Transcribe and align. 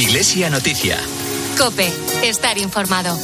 Iglesia 0.00 0.48
Noticia. 0.48 0.98
Cope, 1.58 1.92
estar 2.22 2.56
informado. 2.56 3.14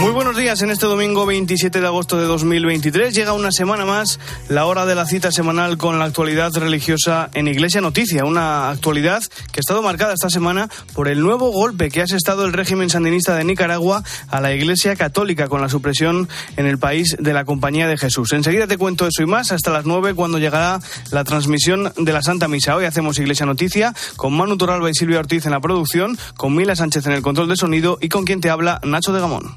Muy 0.00 0.10
buenos 0.10 0.36
días. 0.36 0.60
En 0.60 0.70
este 0.70 0.84
domingo 0.84 1.24
27 1.24 1.80
de 1.80 1.86
agosto 1.86 2.18
de 2.18 2.26
2023 2.26 3.14
llega 3.14 3.32
una 3.32 3.50
semana 3.50 3.86
más 3.86 4.20
la 4.48 4.66
hora 4.66 4.84
de 4.84 4.94
la 4.94 5.06
cita 5.06 5.32
semanal 5.32 5.78
con 5.78 5.98
la 5.98 6.04
actualidad 6.04 6.52
religiosa 6.54 7.30
en 7.32 7.48
Iglesia 7.48 7.80
Noticia. 7.80 8.26
Una 8.26 8.68
actualidad 8.68 9.22
que 9.22 9.58
ha 9.58 9.60
estado 9.60 9.82
marcada 9.82 10.12
esta 10.12 10.28
semana 10.28 10.68
por 10.92 11.08
el 11.08 11.20
nuevo 11.20 11.50
golpe 11.50 11.90
que 11.90 12.02
ha 12.02 12.04
asestado 12.04 12.44
el 12.44 12.52
régimen 12.52 12.90
sandinista 12.90 13.34
de 13.34 13.44
Nicaragua 13.44 14.02
a 14.28 14.40
la 14.42 14.52
Iglesia 14.52 14.96
Católica 14.96 15.48
con 15.48 15.62
la 15.62 15.70
supresión 15.70 16.28
en 16.58 16.66
el 16.66 16.78
país 16.78 17.16
de 17.18 17.32
la 17.32 17.46
Compañía 17.46 17.88
de 17.88 17.96
Jesús. 17.96 18.32
Enseguida 18.32 18.66
te 18.66 18.76
cuento 18.76 19.06
eso 19.06 19.22
y 19.22 19.26
más 19.26 19.50
hasta 19.50 19.70
las 19.70 19.86
9 19.86 20.14
cuando 20.14 20.38
llegará 20.38 20.78
la 21.10 21.24
transmisión 21.24 21.92
de 21.96 22.12
la 22.12 22.22
Santa 22.22 22.48
Misa. 22.48 22.76
Hoy 22.76 22.84
hacemos 22.84 23.18
Iglesia 23.18 23.46
Noticia 23.46 23.94
con 24.16 24.36
Manu 24.36 24.58
Toralba 24.58 24.90
y 24.90 24.94
Silvia 24.94 25.20
Ortiz 25.20 25.46
en 25.46 25.52
la 25.52 25.60
producción, 25.60 26.18
con 26.36 26.54
Mila 26.54 26.76
Sánchez 26.76 27.06
en 27.06 27.12
el 27.12 27.22
control 27.22 27.48
de 27.48 27.56
sonido 27.56 27.96
y 28.00 28.10
con 28.10 28.24
quien 28.24 28.42
te 28.42 28.50
habla 28.50 28.78
Nacho 28.84 29.14
de 29.14 29.20
Gamón. 29.20 29.56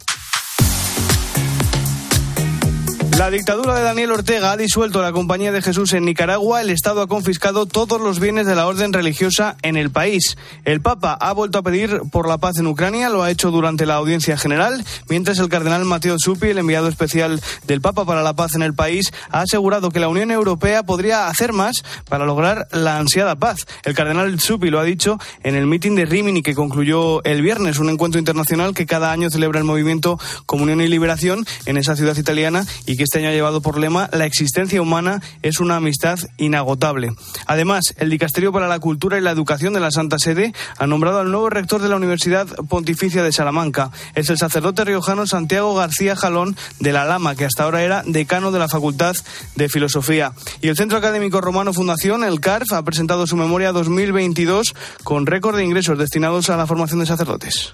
La 3.19 3.29
dictadura 3.29 3.75
de 3.75 3.83
Daniel 3.83 4.13
Ortega 4.13 4.53
ha 4.53 4.55
disuelto 4.55 5.01
la 5.01 5.11
Compañía 5.11 5.51
de 5.51 5.61
Jesús 5.61 5.91
en 5.91 6.05
Nicaragua. 6.05 6.61
El 6.61 6.69
Estado 6.69 7.01
ha 7.01 7.07
confiscado 7.07 7.65
todos 7.65 7.99
los 7.99 8.21
bienes 8.21 8.45
de 8.45 8.55
la 8.55 8.65
orden 8.65 8.93
religiosa 8.93 9.57
en 9.61 9.75
el 9.75 9.91
país. 9.91 10.37
El 10.63 10.79
Papa 10.79 11.17
ha 11.19 11.33
vuelto 11.33 11.59
a 11.59 11.61
pedir 11.61 11.99
por 12.13 12.29
la 12.29 12.37
paz 12.37 12.59
en 12.59 12.67
Ucrania, 12.67 13.09
lo 13.09 13.21
ha 13.21 13.29
hecho 13.29 13.51
durante 13.51 13.85
la 13.85 13.95
audiencia 13.95 14.37
general, 14.37 14.85
mientras 15.09 15.37
el 15.39 15.49
cardenal 15.49 15.83
Mateo 15.83 16.15
Zuppi, 16.17 16.47
el 16.47 16.59
enviado 16.59 16.87
especial 16.87 17.41
del 17.67 17.81
Papa 17.81 18.05
para 18.05 18.23
la 18.23 18.37
paz 18.37 18.55
en 18.55 18.61
el 18.61 18.73
país, 18.73 19.11
ha 19.31 19.41
asegurado 19.41 19.91
que 19.91 19.99
la 19.99 20.07
Unión 20.07 20.31
Europea 20.31 20.83
podría 20.83 21.27
hacer 21.27 21.51
más 21.51 21.83
para 22.07 22.25
lograr 22.25 22.69
la 22.71 22.99
ansiada 22.99 23.35
paz. 23.35 23.65
El 23.83 23.95
cardenal 23.95 24.39
Zuppi 24.39 24.69
lo 24.69 24.79
ha 24.79 24.85
dicho 24.85 25.19
en 25.43 25.55
el 25.55 25.67
mitin 25.67 25.95
de 25.95 26.05
Rimini 26.05 26.41
que 26.41 26.55
concluyó 26.55 27.21
el 27.25 27.41
viernes, 27.41 27.79
un 27.79 27.89
encuentro 27.89 28.17
internacional 28.17 28.73
que 28.73 28.85
cada 28.85 29.11
año 29.11 29.29
celebra 29.29 29.59
el 29.59 29.65
movimiento 29.65 30.17
Comunión 30.45 30.79
y 30.79 30.87
Liberación 30.87 31.45
en 31.65 31.75
esa 31.75 31.97
ciudad 31.97 32.15
italiana 32.15 32.65
y 32.85 32.95
que 32.95 33.08
este 33.09 33.17
año 33.17 33.29
ha 33.29 33.33
llevado 33.33 33.59
por 33.59 33.79
lema 33.79 34.07
La 34.13 34.27
existencia 34.27 34.79
humana 34.79 35.19
es 35.41 35.59
una 35.59 35.77
amistad 35.77 36.19
inagotable. 36.37 37.09
Además, 37.47 37.95
el 37.97 38.11
Dicasterio 38.11 38.51
para 38.51 38.67
la 38.67 38.77
Cultura 38.77 39.17
y 39.17 39.21
la 39.21 39.31
Educación 39.31 39.73
de 39.73 39.79
la 39.79 39.89
Santa 39.89 40.19
Sede 40.19 40.53
ha 40.77 40.85
nombrado 40.85 41.19
al 41.19 41.31
nuevo 41.31 41.49
rector 41.49 41.81
de 41.81 41.89
la 41.89 41.95
Universidad 41.95 42.45
Pontificia 42.69 43.23
de 43.23 43.31
Salamanca. 43.31 43.89
Es 44.13 44.29
el 44.29 44.37
sacerdote 44.37 44.85
riojano 44.85 45.25
Santiago 45.25 45.73
García 45.73 46.15
Jalón 46.15 46.55
de 46.79 46.93
la 46.93 47.05
Lama, 47.05 47.33
que 47.33 47.45
hasta 47.45 47.63
ahora 47.63 47.81
era 47.81 48.03
decano 48.05 48.51
de 48.51 48.59
la 48.59 48.67
Facultad 48.67 49.15
de 49.55 49.69
Filosofía. 49.69 50.33
Y 50.61 50.67
el 50.67 50.77
Centro 50.77 50.99
Académico 50.99 51.41
Romano 51.41 51.73
Fundación, 51.73 52.23
el 52.23 52.39
CARF, 52.39 52.73
ha 52.73 52.83
presentado 52.83 53.25
su 53.25 53.35
memoria 53.37 53.71
2022 53.71 54.75
con 55.03 55.25
récord 55.25 55.57
de 55.57 55.65
ingresos 55.65 55.97
destinados 55.97 56.51
a 56.51 56.57
la 56.57 56.67
formación 56.67 56.99
de 56.99 57.07
sacerdotes. 57.07 57.73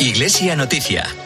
Iglesia 0.00 0.56
Noticia. 0.56 1.25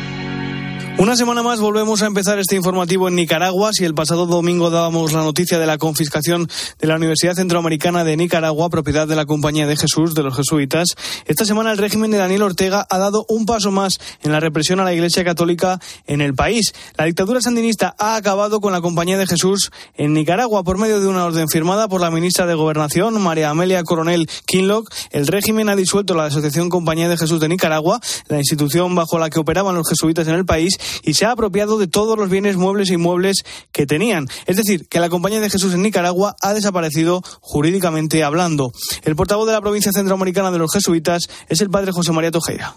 Una 0.97 1.15
semana 1.15 1.41
más 1.41 1.59
volvemos 1.59 2.03
a 2.03 2.05
empezar 2.05 2.37
este 2.37 2.55
informativo 2.55 3.07
en 3.07 3.15
Nicaragua. 3.15 3.71
Si 3.73 3.83
el 3.85 3.95
pasado 3.95 4.27
domingo 4.27 4.69
dábamos 4.69 5.13
la 5.13 5.23
noticia 5.23 5.57
de 5.57 5.65
la 5.65 5.79
confiscación 5.79 6.47
de 6.79 6.87
la 6.87 6.95
Universidad 6.95 7.33
Centroamericana 7.33 8.03
de 8.03 8.17
Nicaragua, 8.17 8.69
propiedad 8.69 9.07
de 9.07 9.15
la 9.15 9.25
Compañía 9.25 9.65
de 9.65 9.77
Jesús, 9.77 10.13
de 10.13 10.21
los 10.21 10.35
jesuitas, 10.35 10.95
esta 11.25 11.45
semana 11.45 11.71
el 11.71 11.79
régimen 11.79 12.11
de 12.11 12.17
Daniel 12.17 12.43
Ortega 12.43 12.85
ha 12.87 12.97
dado 12.99 13.25
un 13.29 13.47
paso 13.47 13.71
más 13.71 13.99
en 14.21 14.31
la 14.31 14.39
represión 14.39 14.79
a 14.79 14.83
la 14.83 14.93
Iglesia 14.93 15.23
Católica 15.23 15.79
en 16.05 16.21
el 16.21 16.35
país. 16.35 16.71
La 16.97 17.05
dictadura 17.05 17.41
sandinista 17.41 17.95
ha 17.97 18.15
acabado 18.15 18.61
con 18.61 18.71
la 18.71 18.81
Compañía 18.81 19.17
de 19.17 19.25
Jesús 19.25 19.71
en 19.95 20.13
Nicaragua 20.13 20.63
por 20.63 20.77
medio 20.77 20.99
de 20.99 21.07
una 21.07 21.25
orden 21.25 21.47
firmada 21.47 21.87
por 21.87 22.01
la 22.01 22.11
ministra 22.11 22.45
de 22.45 22.53
Gobernación, 22.53 23.19
María 23.19 23.49
Amelia 23.49 23.83
Coronel 23.83 24.29
Kinlock. 24.45 24.93
El 25.09 25.25
régimen 25.25 25.69
ha 25.69 25.75
disuelto 25.75 26.13
la 26.13 26.25
Asociación 26.25 26.69
Compañía 26.69 27.09
de 27.09 27.17
Jesús 27.17 27.39
de 27.39 27.49
Nicaragua, 27.49 27.99
la 28.27 28.37
institución 28.37 28.93
bajo 28.93 29.17
la 29.17 29.31
que 29.31 29.39
operaban 29.39 29.73
los 29.73 29.89
jesuitas 29.89 30.27
en 30.27 30.35
el 30.35 30.45
país, 30.45 30.77
y 31.03 31.13
se 31.13 31.25
ha 31.25 31.31
apropiado 31.31 31.77
de 31.77 31.87
todos 31.87 32.17
los 32.17 32.29
bienes 32.29 32.57
muebles 32.57 32.89
e 32.89 32.93
inmuebles 32.93 33.43
que 33.71 33.85
tenían. 33.85 34.27
Es 34.45 34.57
decir, 34.57 34.87
que 34.87 34.99
la 34.99 35.09
Compañía 35.09 35.39
de 35.39 35.49
Jesús 35.49 35.73
en 35.73 35.81
Nicaragua 35.81 36.35
ha 36.41 36.53
desaparecido 36.53 37.21
jurídicamente 37.41 38.23
hablando. 38.23 38.71
El 39.03 39.15
portavoz 39.15 39.47
de 39.47 39.53
la 39.53 39.61
provincia 39.61 39.91
centroamericana 39.91 40.51
de 40.51 40.59
los 40.59 40.71
jesuitas 40.73 41.23
es 41.49 41.61
el 41.61 41.69
padre 41.69 41.91
José 41.91 42.11
María 42.11 42.31
Tojeira. 42.31 42.75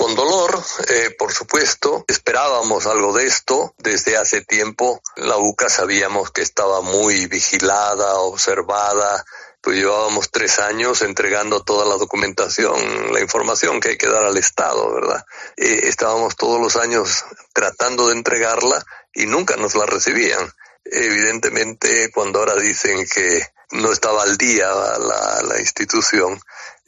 Con 0.00 0.14
dolor, 0.14 0.62
eh, 0.88 1.14
por 1.18 1.30
supuesto, 1.30 2.06
esperábamos 2.08 2.86
algo 2.86 3.12
de 3.12 3.26
esto. 3.26 3.74
Desde 3.76 4.16
hace 4.16 4.40
tiempo 4.40 5.02
la 5.16 5.36
UCA 5.36 5.68
sabíamos 5.68 6.30
que 6.30 6.40
estaba 6.40 6.80
muy 6.80 7.26
vigilada, 7.26 8.20
observada, 8.20 9.22
pues 9.60 9.76
llevábamos 9.76 10.30
tres 10.30 10.58
años 10.58 11.02
entregando 11.02 11.62
toda 11.62 11.86
la 11.86 11.96
documentación, 11.96 13.12
la 13.12 13.20
información 13.20 13.80
que 13.80 13.90
hay 13.90 13.96
que 13.96 14.08
dar 14.08 14.24
al 14.24 14.36
Estado, 14.36 14.92
¿verdad? 14.94 15.24
Estábamos 15.56 16.36
todos 16.36 16.60
los 16.60 16.76
años 16.76 17.24
tratando 17.52 18.08
de 18.08 18.14
entregarla 18.14 18.82
y 19.12 19.26
nunca 19.26 19.56
nos 19.56 19.74
la 19.74 19.86
recibían. 19.86 20.50
Evidentemente, 20.84 22.10
cuando 22.12 22.38
ahora 22.38 22.56
dicen 22.56 23.06
que 23.06 23.42
no 23.72 23.92
estaba 23.92 24.22
al 24.22 24.36
día 24.38 24.68
la 24.72 25.60
institución, 25.60 26.40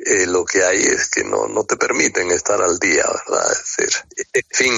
eh, 0.05 0.27
lo 0.27 0.45
que 0.45 0.65
hay 0.65 0.79
es 0.79 1.09
que 1.09 1.25
no, 1.25 1.47
no 1.49 1.65
te 1.65 1.77
permiten 1.77 2.31
estar 2.31 2.61
al 2.61 2.79
día, 2.79 3.05
¿verdad? 3.27 3.53
Es 3.53 3.77
decir, 3.77 4.27
en 4.33 4.43
fin, 4.51 4.73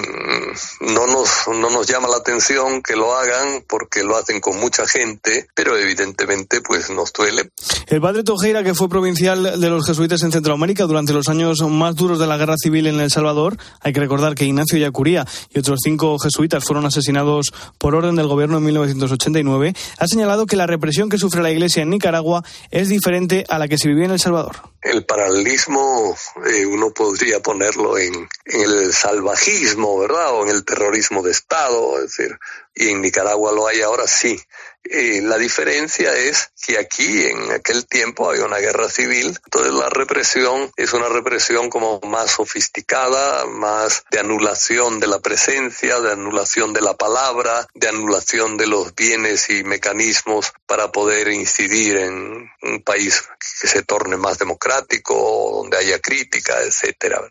no 0.80 1.06
nos, 1.06 1.48
no 1.48 1.70
nos 1.70 1.86
llama 1.86 2.08
la 2.08 2.16
atención 2.16 2.82
que 2.82 2.94
lo 2.94 3.16
hagan 3.16 3.64
porque 3.66 4.04
lo 4.04 4.16
hacen 4.16 4.40
con 4.40 4.58
mucha 4.58 4.86
gente, 4.86 5.46
pero 5.54 5.76
evidentemente 5.76 6.60
pues 6.60 6.90
nos 6.90 7.12
duele. 7.12 7.50
El 7.86 8.00
padre 8.00 8.22
Tojeira, 8.22 8.62
que 8.62 8.74
fue 8.74 8.88
provincial 8.88 9.60
de 9.60 9.70
los 9.70 9.86
jesuitas 9.86 10.22
en 10.22 10.32
Centroamérica 10.32 10.84
durante 10.84 11.12
los 11.12 11.28
años 11.28 11.60
más 11.62 11.94
duros 11.94 12.18
de 12.18 12.26
la 12.26 12.36
guerra 12.36 12.56
civil 12.58 12.86
en 12.86 13.00
El 13.00 13.10
Salvador, 13.10 13.56
hay 13.80 13.92
que 13.92 14.00
recordar 14.00 14.34
que 14.34 14.44
Ignacio 14.44 14.78
Yacuría 14.78 15.26
y 15.50 15.58
otros 15.58 15.80
cinco 15.82 16.18
jesuitas 16.18 16.64
fueron 16.64 16.84
asesinados 16.84 17.52
por 17.78 17.94
orden 17.94 18.16
del 18.16 18.26
gobierno 18.26 18.58
en 18.58 18.64
1989, 18.64 19.74
ha 19.98 20.06
señalado 20.06 20.46
que 20.46 20.56
la 20.56 20.66
represión 20.66 21.08
que 21.08 21.18
sufre 21.18 21.42
la 21.42 21.50
iglesia 21.50 21.82
en 21.82 21.90
Nicaragua 21.90 22.44
es 22.70 22.88
diferente 22.88 23.44
a 23.48 23.58
la 23.58 23.68
que 23.68 23.78
se 23.78 23.88
vivía 23.88 24.04
en 24.06 24.12
El 24.12 24.20
Salvador. 24.20 24.56
El 24.82 25.04
paralelismo 25.14 26.16
eh, 26.44 26.66
uno 26.66 26.90
podría 26.90 27.38
ponerlo 27.38 27.96
en, 27.98 28.28
en, 28.46 28.60
el 28.60 28.92
salvajismo, 28.92 29.96
¿verdad? 30.00 30.32
O 30.32 30.42
en 30.42 30.48
el 30.48 30.64
terrorismo 30.64 31.22
de 31.22 31.30
Estado, 31.30 31.98
es 31.98 32.16
decir, 32.16 32.36
y 32.74 32.88
en 32.88 33.00
Nicaragua 33.00 33.52
lo 33.52 33.68
hay 33.68 33.80
ahora 33.80 34.08
sí. 34.08 34.40
Eh, 34.84 35.22
la 35.22 35.38
diferencia 35.38 36.14
es 36.14 36.50
que 36.62 36.78
aquí 36.78 37.24
en 37.24 37.52
aquel 37.52 37.86
tiempo 37.86 38.28
había 38.28 38.44
una 38.44 38.58
guerra 38.58 38.90
civil, 38.90 39.38
entonces 39.44 39.72
la 39.72 39.88
represión 39.88 40.70
es 40.76 40.92
una 40.92 41.08
represión 41.08 41.70
como 41.70 42.00
más 42.00 42.32
sofisticada, 42.32 43.46
más 43.46 44.04
de 44.10 44.20
anulación 44.20 45.00
de 45.00 45.06
la 45.06 45.20
presencia, 45.20 46.00
de 46.00 46.12
anulación 46.12 46.74
de 46.74 46.82
la 46.82 46.94
palabra, 46.94 47.66
de 47.72 47.88
anulación 47.88 48.58
de 48.58 48.66
los 48.66 48.94
bienes 48.94 49.48
y 49.48 49.64
mecanismos 49.64 50.52
para 50.66 50.92
poder 50.92 51.28
incidir 51.28 51.96
en 51.96 52.50
un 52.62 52.82
país 52.84 53.22
que 53.60 53.68
se 53.68 53.82
torne 53.82 54.18
más 54.18 54.38
democrático, 54.38 55.60
donde 55.62 55.78
haya 55.78 55.98
crítica, 55.98 56.60
etcétera. 56.60 57.22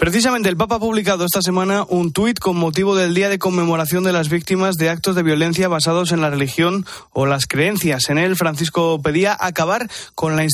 Precisamente 0.00 0.48
el 0.48 0.56
Papa 0.56 0.76
ha 0.76 0.80
publicado 0.80 1.26
esta 1.26 1.42
semana 1.42 1.84
un 1.86 2.10
tuit 2.10 2.38
con 2.38 2.56
motivo 2.56 2.96
del 2.96 3.12
Día 3.12 3.28
de 3.28 3.38
Conmemoración 3.38 4.02
de 4.02 4.14
las 4.14 4.30
Víctimas 4.30 4.76
de 4.76 4.88
Actos 4.88 5.14
de 5.14 5.22
Violencia 5.22 5.68
basados 5.68 6.10
en 6.12 6.22
la 6.22 6.30
religión 6.30 6.86
o 7.12 7.26
las 7.26 7.44
creencias. 7.44 8.08
En 8.08 8.16
él, 8.16 8.34
Francisco 8.34 9.02
pedía 9.02 9.36
acabar 9.38 9.90
con 10.14 10.36
la 10.36 10.46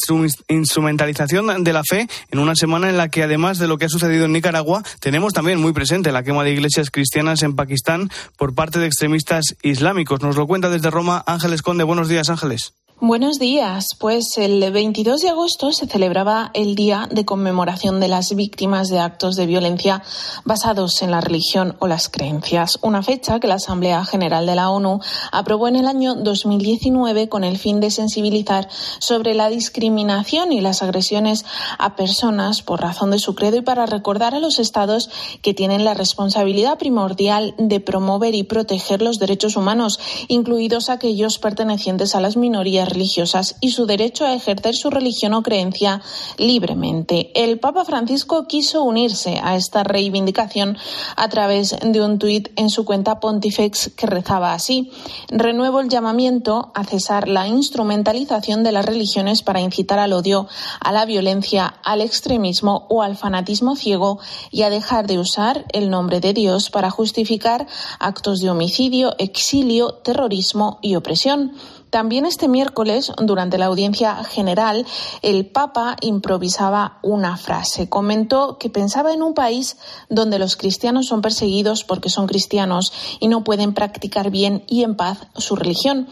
instrumentalización 0.49 1.63
de 1.63 1.73
la 1.73 1.85
fe 1.89 2.09
en 2.33 2.41
una 2.41 2.57
semana 2.57 2.91
en 2.91 2.97
la 2.97 3.09
que, 3.09 3.23
además 3.23 3.59
de 3.59 3.69
lo 3.69 3.79
que 3.79 3.85
ha 3.85 3.89
sucedido 3.89 4.25
en 4.25 4.33
Nicaragua, 4.33 4.83
tenemos 4.99 5.33
también 5.33 5.61
muy 5.61 5.73
presente 5.73 6.11
la 6.11 6.25
quema 6.25 6.43
de 6.43 6.51
iglesias 6.51 6.91
cristianas 6.91 7.45
en 7.45 7.55
Pakistán 7.55 8.11
por 8.37 8.53
parte 8.53 8.81
de 8.81 8.87
extremistas 8.87 9.55
islámicos. 9.63 10.23
Nos 10.23 10.35
lo 10.35 10.49
cuenta 10.49 10.71
desde 10.71 10.91
Roma 10.91 11.23
Ángeles 11.25 11.63
Conde. 11.63 11.85
Buenos 11.85 12.09
días, 12.09 12.31
Ángeles. 12.31 12.73
Buenos 12.99 13.39
días. 13.39 13.89
Pues 13.99 14.39
el 14.39 14.73
22 14.73 15.21
de 15.21 15.29
agosto 15.29 15.71
se 15.71 15.87
celebraba 15.87 16.51
el 16.55 16.75
Día 16.75 17.07
de 17.11 17.27
Conmemoración 17.27 18.01
de 18.01 18.09
las 18.09 18.35
Víctimas 18.35 18.89
de 18.89 19.01
Actos 19.01 19.37
de 19.37 19.45
Violencia 19.45 20.03
basados 20.47 21.03
en 21.03 21.11
la 21.11 21.21
religión 21.21 21.77
o 21.79 21.89
las 21.89 22.09
creencias, 22.09 22.79
una 22.81 23.03
fecha 23.03 23.39
que 23.39 23.49
la 23.49 23.57
Asamblea 23.57 24.03
General 24.07 24.47
de 24.47 24.55
la 24.55 24.71
ONU 24.71 25.01
aprobó 25.31 25.69
en 25.69 25.77
el 25.77 25.89
año 25.89 26.15
2019 26.15 27.29
con 27.29 27.45
el 27.45 27.59
fin 27.59 27.81
de 27.81 27.91
sensibilizar 27.91 28.67
sobre 28.99 29.35
la 29.35 29.51
discriminación 29.51 30.51
y 30.53 30.63
las 30.63 30.83
agresiones 30.83 31.45
a 31.79 31.97
personas 31.97 32.63
por 32.63 32.81
razón 32.81 33.11
de 33.11 33.19
su 33.19 33.35
credo 33.35 33.59
y 33.59 33.63
para 33.63 33.85
recordar 33.85 34.35
a 34.35 34.41
los 34.41 34.59
Estados 34.59 35.11
que 35.43 35.53
tienen 35.53 35.85
la 35.85 35.93
responsabilidad 35.93 36.79
primordial 36.79 37.55
de 37.59 37.79
promover 37.79 38.35
y 38.35 38.45
proteger 38.45 39.03
los 39.03 39.19
derechos 39.19 39.55
humanos, 39.55 40.01
incluidos 40.29 40.89
aquellos 40.89 41.39
pertenecientes 41.39 42.15
a 42.15 42.23
las 42.23 42.39
minorías 42.39 42.86
religiosas 42.89 43.57
y 43.61 43.71
su 43.71 43.87
derecho 43.87 44.25
a 44.25 44.35
ejercer 44.35 44.75
su 44.75 44.91
religión 44.91 45.35
o 45.35 45.43
creencia 45.43 46.03
libremente. 46.39 47.31
El 47.35 47.59
Papa 47.59 47.85
Francisco 47.85 48.47
quiso 48.47 48.83
unirse 48.83 49.41
a 49.43 49.57
esta 49.57 49.85
reivindicación 49.85 50.77
a 51.17 51.29
través 51.29 51.77
de 51.83 52.01
un 52.01 52.19
tuit 52.19 52.49
en 52.57 52.71
su 52.71 52.85
cuenta 52.85 53.21
Pontifex 53.21 53.93
que 53.97 54.07
rezaba 54.07 54.53
así: 54.53 54.91
Renuevo 55.29 55.81
el 55.81 55.89
llamamiento 55.89 56.73
a 56.75 56.85
cesar 56.85 57.29
la 57.29 57.47
instrumentalización 57.47 58.63
de 58.63 58.73
las 58.73 58.85
religiones 58.85 59.43
para 59.43 59.61
incitar 59.61 59.99
al 59.99 60.13
odio, 60.13 60.49
a 60.81 60.93
la 60.93 61.05
violencia, 61.05 61.67
al 61.85 62.01
extremismo 62.01 62.87
o 62.89 63.03
al 63.03 63.17
fanatismo 63.17 63.77
ciego 63.77 64.19
y 64.51 64.63
a 64.63 64.71
dejar 64.71 65.07
de 65.07 65.19
usar 65.19 65.65
el 65.73 65.91
nombre 65.91 66.21
de 66.21 66.33
Dios 66.33 66.71
para 66.71 66.91
justificar 66.91 67.67
actos 67.99 68.41
de 68.41 68.51
homicidio, 68.51 69.15
exilio, 69.19 69.95
terrorismo 69.95 70.79
y 70.83 70.97
opresión. 70.97 71.53
También 71.91 72.27
este 72.27 72.49
miércoles, 72.49 73.13
durante 73.19 73.59
la 73.59 73.67
audiencia 73.67 74.23
general, 74.25 74.87
el 75.23 75.47
Papa 75.47 75.97
improvisaba 76.01 76.99
una 77.03 77.37
frase. 77.37 77.89
Comentó 77.89 78.59
que 78.59 78.71
pensaba 78.71 79.13
en 79.13 79.23
un 79.23 79.35
país 79.35 79.77
donde 80.09 80.39
los 80.39 80.57
cristianos 80.57 81.07
son 81.07 81.23
perseguidos 81.23 81.85
porque 81.85 82.11
son 82.11 82.27
cristianos 82.27 82.93
y 83.21 83.29
no 83.29 83.45
pueden 83.45 83.73
practicar 83.73 84.31
bien 84.31 84.65
y 84.67 84.83
en 84.83 84.97
paz 84.97 85.29
su 85.37 85.55
religión. 85.55 86.09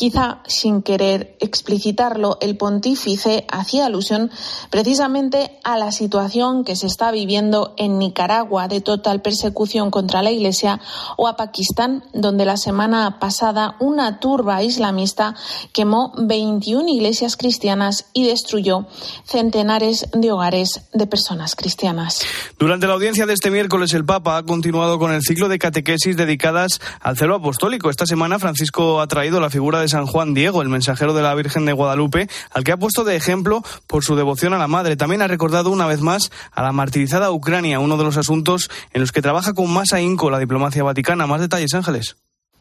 Quizá 0.00 0.38
sin 0.46 0.80
querer 0.80 1.36
explicitarlo, 1.40 2.38
el 2.40 2.56
pontífice 2.56 3.44
hacía 3.52 3.84
alusión 3.84 4.30
precisamente 4.70 5.58
a 5.62 5.76
la 5.76 5.92
situación 5.92 6.64
que 6.64 6.74
se 6.74 6.86
está 6.86 7.10
viviendo 7.10 7.74
en 7.76 7.98
Nicaragua 7.98 8.66
de 8.66 8.80
total 8.80 9.20
persecución 9.20 9.90
contra 9.90 10.22
la 10.22 10.30
Iglesia 10.30 10.80
o 11.18 11.28
a 11.28 11.36
Pakistán, 11.36 12.02
donde 12.14 12.46
la 12.46 12.56
semana 12.56 13.18
pasada 13.18 13.76
una 13.78 14.20
turba 14.20 14.62
islamista 14.62 15.34
quemó 15.74 16.14
21 16.16 16.88
iglesias 16.88 17.36
cristianas 17.36 18.06
y 18.14 18.26
destruyó 18.26 18.86
centenares 19.26 20.08
de 20.14 20.32
hogares 20.32 20.88
de 20.94 21.06
personas 21.08 21.54
cristianas. 21.54 22.22
Durante 22.58 22.86
la 22.86 22.94
audiencia 22.94 23.26
de 23.26 23.34
este 23.34 23.50
miércoles, 23.50 23.92
el 23.92 24.06
Papa 24.06 24.38
ha 24.38 24.44
continuado 24.44 24.98
con 24.98 25.12
el 25.12 25.20
ciclo 25.20 25.50
de 25.50 25.58
catequesis 25.58 26.16
dedicadas 26.16 26.80
al 27.02 27.18
celo 27.18 27.34
apostólico. 27.34 27.90
Esta 27.90 28.06
semana, 28.06 28.38
Francisco 28.38 29.02
ha 29.02 29.06
traído 29.06 29.40
la 29.40 29.50
figura 29.50 29.80
de 29.80 29.89
San 29.90 30.06
Juan 30.06 30.32
Diego, 30.32 30.62
el 30.62 30.68
mensajero 30.68 31.12
de 31.12 31.22
la 31.22 31.34
Virgen 31.34 31.66
de 31.66 31.72
Guadalupe, 31.72 32.28
al 32.52 32.64
que 32.64 32.72
ha 32.72 32.76
puesto 32.76 33.04
de 33.04 33.16
ejemplo 33.16 33.62
por 33.86 34.04
su 34.04 34.16
devoción 34.16 34.54
a 34.54 34.58
la 34.58 34.68
Madre. 34.68 34.96
También 34.96 35.22
ha 35.22 35.28
recordado 35.28 35.70
una 35.70 35.86
vez 35.86 36.00
más 36.00 36.30
a 36.52 36.62
la 36.62 36.72
martirizada 36.72 37.30
Ucrania, 37.30 37.80
uno 37.80 37.96
de 37.96 38.04
los 38.04 38.16
asuntos 38.16 38.70
en 38.92 39.02
los 39.02 39.12
que 39.12 39.22
trabaja 39.22 39.52
con 39.52 39.70
más 39.72 39.92
ahínco 39.92 40.30
la 40.30 40.38
diplomacia 40.38 40.82
vaticana. 40.82 41.26
Más 41.26 41.40
detalles, 41.40 41.74
Ángeles. 41.74 42.16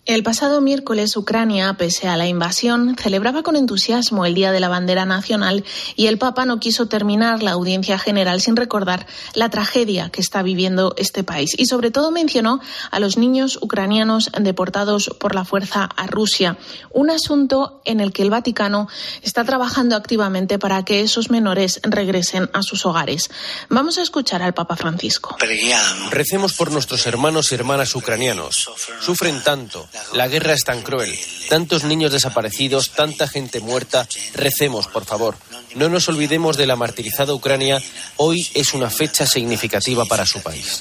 El 0.09 0.23
pasado 0.23 0.59
miércoles 0.59 1.15
Ucrania, 1.15 1.75
pese 1.77 2.07
a 2.07 2.17
la 2.17 2.25
invasión, 2.25 2.95
celebraba 2.97 3.43
con 3.43 3.55
entusiasmo 3.55 4.25
el 4.25 4.33
Día 4.33 4.51
de 4.51 4.59
la 4.59 4.67
Bandera 4.67 5.05
Nacional 5.05 5.63
y 5.95 6.07
el 6.07 6.17
Papa 6.17 6.45
no 6.45 6.59
quiso 6.59 6.87
terminar 6.87 7.43
la 7.43 7.51
audiencia 7.51 7.99
general 7.99 8.41
sin 8.41 8.55
recordar 8.55 9.05
la 9.35 9.51
tragedia 9.51 10.09
que 10.09 10.19
está 10.19 10.41
viviendo 10.41 10.95
este 10.97 11.23
país 11.23 11.51
y 11.55 11.67
sobre 11.67 11.91
todo 11.91 12.09
mencionó 12.09 12.59
a 12.89 12.99
los 12.99 13.17
niños 13.17 13.59
ucranianos 13.61 14.31
deportados 14.35 15.11
por 15.19 15.35
la 15.35 15.45
fuerza 15.45 15.87
a 15.95 16.07
Rusia, 16.07 16.57
un 16.89 17.11
asunto 17.11 17.79
en 17.85 17.99
el 17.99 18.11
que 18.11 18.23
el 18.23 18.31
Vaticano 18.31 18.87
está 19.21 19.43
trabajando 19.43 19.95
activamente 19.95 20.57
para 20.57 20.83
que 20.85 21.01
esos 21.01 21.29
menores 21.29 21.81
regresen 21.83 22.49
a 22.53 22.63
sus 22.63 22.83
hogares. 22.87 23.29
Vamos 23.69 23.99
a 23.99 24.01
escuchar 24.01 24.41
al 24.41 24.55
Papa 24.55 24.75
Francisco. 24.75 25.37
Recemos 26.09 26.53
por 26.53 26.71
nuestros 26.71 27.05
hermanos 27.05 27.51
y 27.51 27.53
hermanas 27.53 27.93
ucranianos. 27.93 28.71
Sufren 29.01 29.43
tanto 29.43 29.87
la 30.13 30.27
guerra 30.27 30.53
es 30.53 30.63
tan 30.63 30.81
cruel. 30.81 31.17
Tantos 31.49 31.83
niños 31.83 32.11
desaparecidos, 32.11 32.91
tanta 32.91 33.27
gente 33.27 33.59
muerta. 33.59 34.07
Recemos, 34.35 34.87
por 34.87 35.03
favor. 35.03 35.35
No 35.75 35.89
nos 35.89 36.07
olvidemos 36.07 36.57
de 36.57 36.67
la 36.67 36.75
martirizada 36.75 37.33
Ucrania. 37.33 37.81
Hoy 38.17 38.47
es 38.53 38.73
una 38.75 38.89
fecha 38.89 39.25
significativa 39.25 40.05
para 40.05 40.25
su 40.25 40.41
país. 40.41 40.79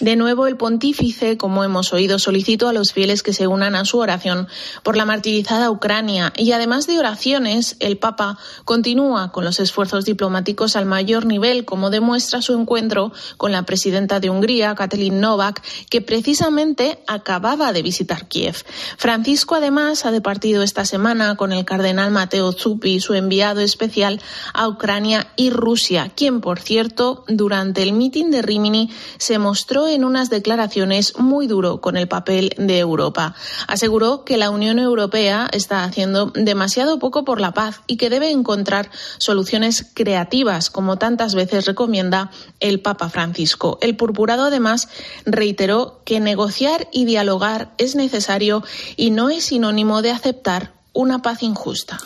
De 0.00 0.16
nuevo, 0.16 0.46
el 0.46 0.56
pontífice, 0.56 1.38
como 1.38 1.64
hemos 1.64 1.94
oído, 1.94 2.18
solicitó 2.18 2.68
a 2.68 2.74
los 2.74 2.92
fieles 2.92 3.22
que 3.22 3.32
se 3.32 3.46
unan 3.46 3.74
a 3.74 3.86
su 3.86 3.98
oración 3.98 4.48
por 4.82 4.96
la 4.96 5.06
martirizada 5.06 5.70
Ucrania. 5.70 6.32
Y 6.36 6.52
además 6.52 6.86
de 6.86 6.98
oraciones, 6.98 7.76
el 7.80 7.96
Papa 7.96 8.38
continúa 8.66 9.32
con 9.32 9.44
los 9.44 9.60
esfuerzos 9.60 10.04
diplomáticos 10.04 10.76
al 10.76 10.84
mayor 10.84 11.24
nivel, 11.24 11.64
como 11.64 11.88
demuestra 11.88 12.42
su 12.42 12.58
encuentro 12.58 13.12
con 13.38 13.52
la 13.52 13.64
presidenta 13.64 14.20
de 14.20 14.28
Hungría, 14.28 14.74
Katalin 14.74 15.20
Novak, 15.20 15.62
que 15.88 16.02
precisamente 16.02 16.98
acababa 17.06 17.72
de 17.72 17.82
visitar 17.82 17.93
Kiev. 18.28 18.64
Francisco, 18.96 19.54
además, 19.54 20.04
ha 20.04 20.10
departido 20.10 20.62
esta 20.62 20.84
semana 20.84 21.36
con 21.36 21.52
el 21.52 21.64
cardenal 21.64 22.10
Mateo 22.10 22.52
Zuppi, 22.52 23.00
su 23.00 23.14
enviado 23.14 23.60
especial 23.60 24.20
a 24.52 24.68
Ucrania 24.68 25.28
y 25.36 25.50
Rusia, 25.50 26.10
quien, 26.14 26.40
por 26.40 26.60
cierto, 26.60 27.24
durante 27.28 27.82
el 27.82 27.92
mitin 27.92 28.30
de 28.30 28.42
Rimini 28.42 28.90
se 29.18 29.38
mostró 29.38 29.88
en 29.88 30.04
unas 30.04 30.30
declaraciones 30.30 31.18
muy 31.18 31.46
duro 31.46 31.80
con 31.80 31.96
el 31.96 32.08
papel 32.08 32.54
de 32.56 32.78
Europa. 32.78 33.34
Aseguró 33.68 34.24
que 34.24 34.36
la 34.36 34.50
Unión 34.50 34.78
Europea 34.78 35.48
está 35.52 35.84
haciendo 35.84 36.32
demasiado 36.34 36.98
poco 36.98 37.24
por 37.24 37.40
la 37.40 37.52
paz 37.52 37.80
y 37.86 37.96
que 37.96 38.10
debe 38.10 38.30
encontrar 38.30 38.90
soluciones 39.18 39.86
creativas, 39.94 40.70
como 40.70 40.96
tantas 40.96 41.34
veces 41.34 41.66
recomienda 41.66 42.30
el 42.60 42.80
Papa 42.80 43.08
Francisco. 43.08 43.78
El 43.80 43.96
purpurado, 43.96 44.44
además, 44.44 44.88
reiteró 45.24 46.00
que 46.04 46.20
negociar 46.20 46.88
y 46.92 47.04
dialogar 47.04 47.72
es 47.78 47.83
necesario 47.94 48.64
y 48.96 49.10
no 49.10 49.28
es 49.28 49.44
sinónimo 49.44 50.00
de 50.00 50.10
aceptar 50.10 50.72
una 50.94 51.20
paz 51.20 51.42
injusta. 51.42 51.98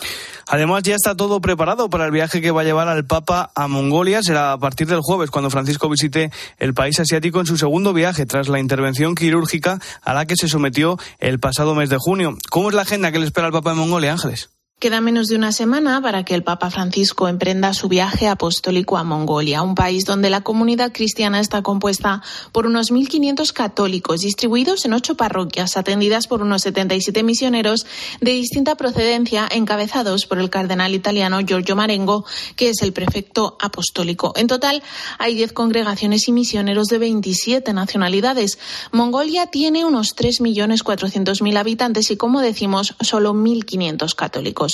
Además, 0.50 0.82
ya 0.82 0.94
está 0.94 1.14
todo 1.14 1.40
preparado 1.40 1.90
para 1.90 2.06
el 2.06 2.10
viaje 2.10 2.40
que 2.40 2.50
va 2.50 2.62
a 2.62 2.64
llevar 2.64 2.88
al 2.88 3.04
Papa 3.04 3.50
a 3.54 3.68
Mongolia. 3.68 4.22
Será 4.22 4.52
a 4.52 4.58
partir 4.58 4.86
del 4.86 5.00
jueves 5.02 5.30
cuando 5.30 5.50
Francisco 5.50 5.90
visite 5.90 6.32
el 6.58 6.72
país 6.72 6.98
asiático 6.98 7.38
en 7.38 7.46
su 7.46 7.58
segundo 7.58 7.92
viaje 7.92 8.24
tras 8.24 8.48
la 8.48 8.58
intervención 8.58 9.14
quirúrgica 9.14 9.78
a 10.02 10.14
la 10.14 10.24
que 10.24 10.36
se 10.36 10.48
sometió 10.48 10.96
el 11.18 11.38
pasado 11.38 11.74
mes 11.74 11.90
de 11.90 11.98
junio. 11.98 12.36
¿Cómo 12.50 12.70
es 12.70 12.74
la 12.74 12.82
agenda 12.82 13.12
que 13.12 13.18
le 13.18 13.26
espera 13.26 13.48
al 13.48 13.52
Papa 13.52 13.72
en 13.72 13.78
Mongolia, 13.78 14.12
Ángeles? 14.12 14.48
Queda 14.80 15.00
menos 15.00 15.26
de 15.26 15.34
una 15.34 15.50
semana 15.50 16.00
para 16.00 16.24
que 16.24 16.36
el 16.36 16.44
Papa 16.44 16.70
Francisco 16.70 17.26
emprenda 17.26 17.74
su 17.74 17.88
viaje 17.88 18.28
apostólico 18.28 18.96
a 18.96 19.02
Mongolia, 19.02 19.62
un 19.62 19.74
país 19.74 20.04
donde 20.04 20.30
la 20.30 20.42
comunidad 20.42 20.92
cristiana 20.92 21.40
está 21.40 21.62
compuesta 21.62 22.22
por 22.52 22.64
unos 22.64 22.92
1.500 22.92 23.52
católicos 23.52 24.20
distribuidos 24.20 24.84
en 24.84 24.92
ocho 24.92 25.16
parroquias, 25.16 25.76
atendidas 25.76 26.28
por 26.28 26.42
unos 26.42 26.62
77 26.62 27.24
misioneros 27.24 27.86
de 28.20 28.30
distinta 28.30 28.76
procedencia, 28.76 29.48
encabezados 29.50 30.26
por 30.26 30.38
el 30.38 30.48
cardenal 30.48 30.94
italiano 30.94 31.40
Giorgio 31.40 31.74
Marengo, 31.74 32.24
que 32.54 32.68
es 32.68 32.80
el 32.80 32.92
prefecto 32.92 33.56
apostólico. 33.60 34.32
En 34.36 34.46
total, 34.46 34.84
hay 35.18 35.34
10 35.34 35.54
congregaciones 35.54 36.28
y 36.28 36.32
misioneros 36.32 36.86
de 36.86 36.98
27 36.98 37.72
nacionalidades. 37.72 38.60
Mongolia 38.92 39.48
tiene 39.48 39.84
unos 39.84 40.14
3.400.000 40.14 41.56
habitantes 41.58 42.12
y, 42.12 42.16
como 42.16 42.40
decimos, 42.42 42.94
solo 43.00 43.34
1.500 43.34 44.14
católicos. 44.14 44.67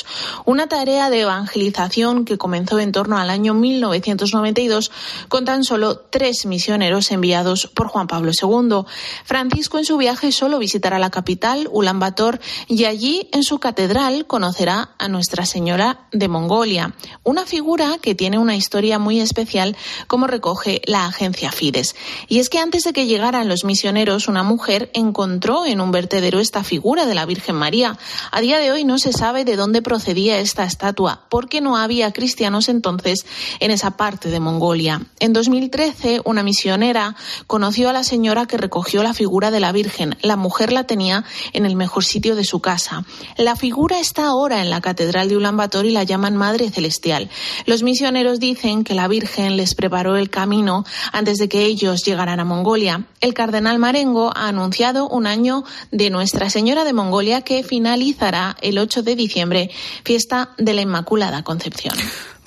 Una 0.44 0.66
tarea 0.68 1.10
de 1.10 1.20
evangelización 1.20 2.24
que 2.24 2.38
comenzó 2.38 2.78
en 2.80 2.92
torno 2.92 3.18
al 3.18 3.30
año 3.30 3.54
1992 3.54 4.90
con 5.28 5.44
tan 5.44 5.64
solo 5.64 5.96
tres 5.98 6.46
misioneros 6.46 7.10
enviados 7.10 7.66
por 7.74 7.88
Juan 7.88 8.06
Pablo 8.06 8.32
II. 8.32 8.84
Francisco 9.24 9.78
en 9.78 9.84
su 9.84 9.96
viaje 9.96 10.32
solo 10.32 10.58
visitará 10.58 10.98
la 10.98 11.10
capital, 11.10 11.68
Ulaanbaatar, 11.70 12.40
y 12.68 12.84
allí 12.84 13.28
en 13.32 13.42
su 13.42 13.58
catedral 13.58 14.26
conocerá 14.26 14.94
a 14.98 15.08
Nuestra 15.08 15.46
Señora 15.46 16.06
de 16.12 16.28
Mongolia, 16.28 16.94
una 17.22 17.44
figura 17.44 17.98
que 18.00 18.14
tiene 18.14 18.38
una 18.38 18.56
historia 18.56 18.98
muy 18.98 19.20
especial 19.20 19.76
como 20.06 20.26
recoge 20.26 20.82
la 20.86 21.06
agencia 21.06 21.52
Fides. 21.52 21.94
Y 22.28 22.38
es 22.38 22.48
que 22.48 22.58
antes 22.58 22.82
de 22.84 22.92
que 22.92 23.06
llegaran 23.06 23.48
los 23.48 23.64
misioneros, 23.64 24.28
una 24.28 24.42
mujer 24.42 24.90
encontró 24.94 25.66
en 25.66 25.80
un 25.80 25.90
vertedero 25.90 26.40
esta 26.40 26.64
figura 26.64 27.06
de 27.06 27.14
la 27.14 27.26
Virgen 27.26 27.56
María. 27.56 27.98
A 28.30 28.40
día 28.40 28.58
de 28.58 28.72
hoy 28.72 28.84
no 28.84 28.98
se 28.98 29.12
sabe 29.12 29.44
de 29.44 29.56
dónde 29.56 29.82
procedía 29.84 30.40
esta 30.40 30.64
estatua, 30.64 31.26
porque 31.28 31.60
no 31.60 31.76
había 31.76 32.12
cristianos 32.12 32.68
entonces 32.68 33.24
en 33.60 33.70
esa 33.70 33.92
parte 33.92 34.30
de 34.30 34.40
Mongolia. 34.40 35.06
En 35.20 35.32
2013, 35.32 36.22
una 36.24 36.42
misionera 36.42 37.14
conoció 37.46 37.88
a 37.88 37.92
la 37.92 38.02
señora 38.02 38.46
que 38.46 38.56
recogió 38.56 39.04
la 39.04 39.14
figura 39.14 39.52
de 39.52 39.60
la 39.60 39.70
Virgen. 39.70 40.16
La 40.22 40.34
mujer 40.34 40.72
la 40.72 40.84
tenía 40.84 41.24
en 41.52 41.66
el 41.66 41.76
mejor 41.76 42.04
sitio 42.04 42.34
de 42.34 42.44
su 42.44 42.60
casa. 42.60 43.04
La 43.36 43.54
figura 43.54 44.00
está 44.00 44.26
ahora 44.26 44.60
en 44.60 44.70
la 44.70 44.80
Catedral 44.80 45.28
de 45.28 45.36
Ulaanbaatar 45.36 45.86
y 45.86 45.90
la 45.90 46.02
llaman 46.02 46.36
Madre 46.36 46.70
Celestial. 46.70 47.30
Los 47.66 47.82
misioneros 47.82 48.40
dicen 48.40 48.82
que 48.82 48.94
la 48.94 49.06
Virgen 49.06 49.56
les 49.56 49.74
preparó 49.74 50.16
el 50.16 50.30
camino 50.30 50.84
antes 51.12 51.38
de 51.38 51.48
que 51.48 51.64
ellos 51.64 52.04
llegaran 52.04 52.40
a 52.40 52.44
Mongolia. 52.44 53.06
El 53.20 53.34
cardenal 53.34 53.78
Marengo 53.78 54.32
ha 54.34 54.48
anunciado 54.48 55.08
un 55.08 55.26
año 55.26 55.64
de 55.90 56.10
Nuestra 56.10 56.50
Señora 56.50 56.84
de 56.84 56.92
Mongolia 56.92 57.42
que 57.42 57.62
finalizará 57.62 58.56
el 58.62 58.78
8 58.78 59.02
de 59.02 59.16
diciembre 59.16 59.70
fiesta 60.04 60.50
de 60.59 60.75
la 60.75 60.83
Inmaculada 60.83 61.43
Concepción. 61.43 61.95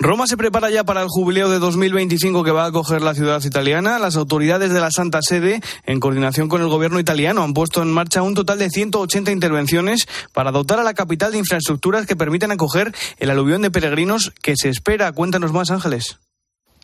Roma 0.00 0.28
se 0.28 0.36
prepara 0.36 0.70
ya 0.70 0.84
para 0.84 1.02
el 1.02 1.08
jubileo 1.08 1.50
de 1.50 1.58
2025 1.58 2.44
que 2.44 2.52
va 2.52 2.64
a 2.64 2.68
acoger 2.68 3.02
la 3.02 3.14
ciudad 3.14 3.42
italiana. 3.42 3.98
Las 3.98 4.16
autoridades 4.16 4.72
de 4.72 4.80
la 4.80 4.92
Santa 4.92 5.20
Sede, 5.22 5.60
en 5.86 5.98
coordinación 5.98 6.48
con 6.48 6.62
el 6.62 6.68
gobierno 6.68 7.00
italiano, 7.00 7.42
han 7.42 7.52
puesto 7.52 7.82
en 7.82 7.92
marcha 7.92 8.22
un 8.22 8.34
total 8.34 8.58
de 8.58 8.70
180 8.70 9.32
intervenciones 9.32 10.06
para 10.32 10.52
dotar 10.52 10.78
a 10.78 10.84
la 10.84 10.94
capital 10.94 11.32
de 11.32 11.38
infraestructuras 11.38 12.06
que 12.06 12.14
permitan 12.14 12.52
acoger 12.52 12.94
el 13.18 13.30
aluvión 13.30 13.62
de 13.62 13.72
peregrinos 13.72 14.32
que 14.40 14.54
se 14.56 14.68
espera. 14.68 15.10
Cuéntanos 15.10 15.52
más, 15.52 15.72
Ángeles. 15.72 16.18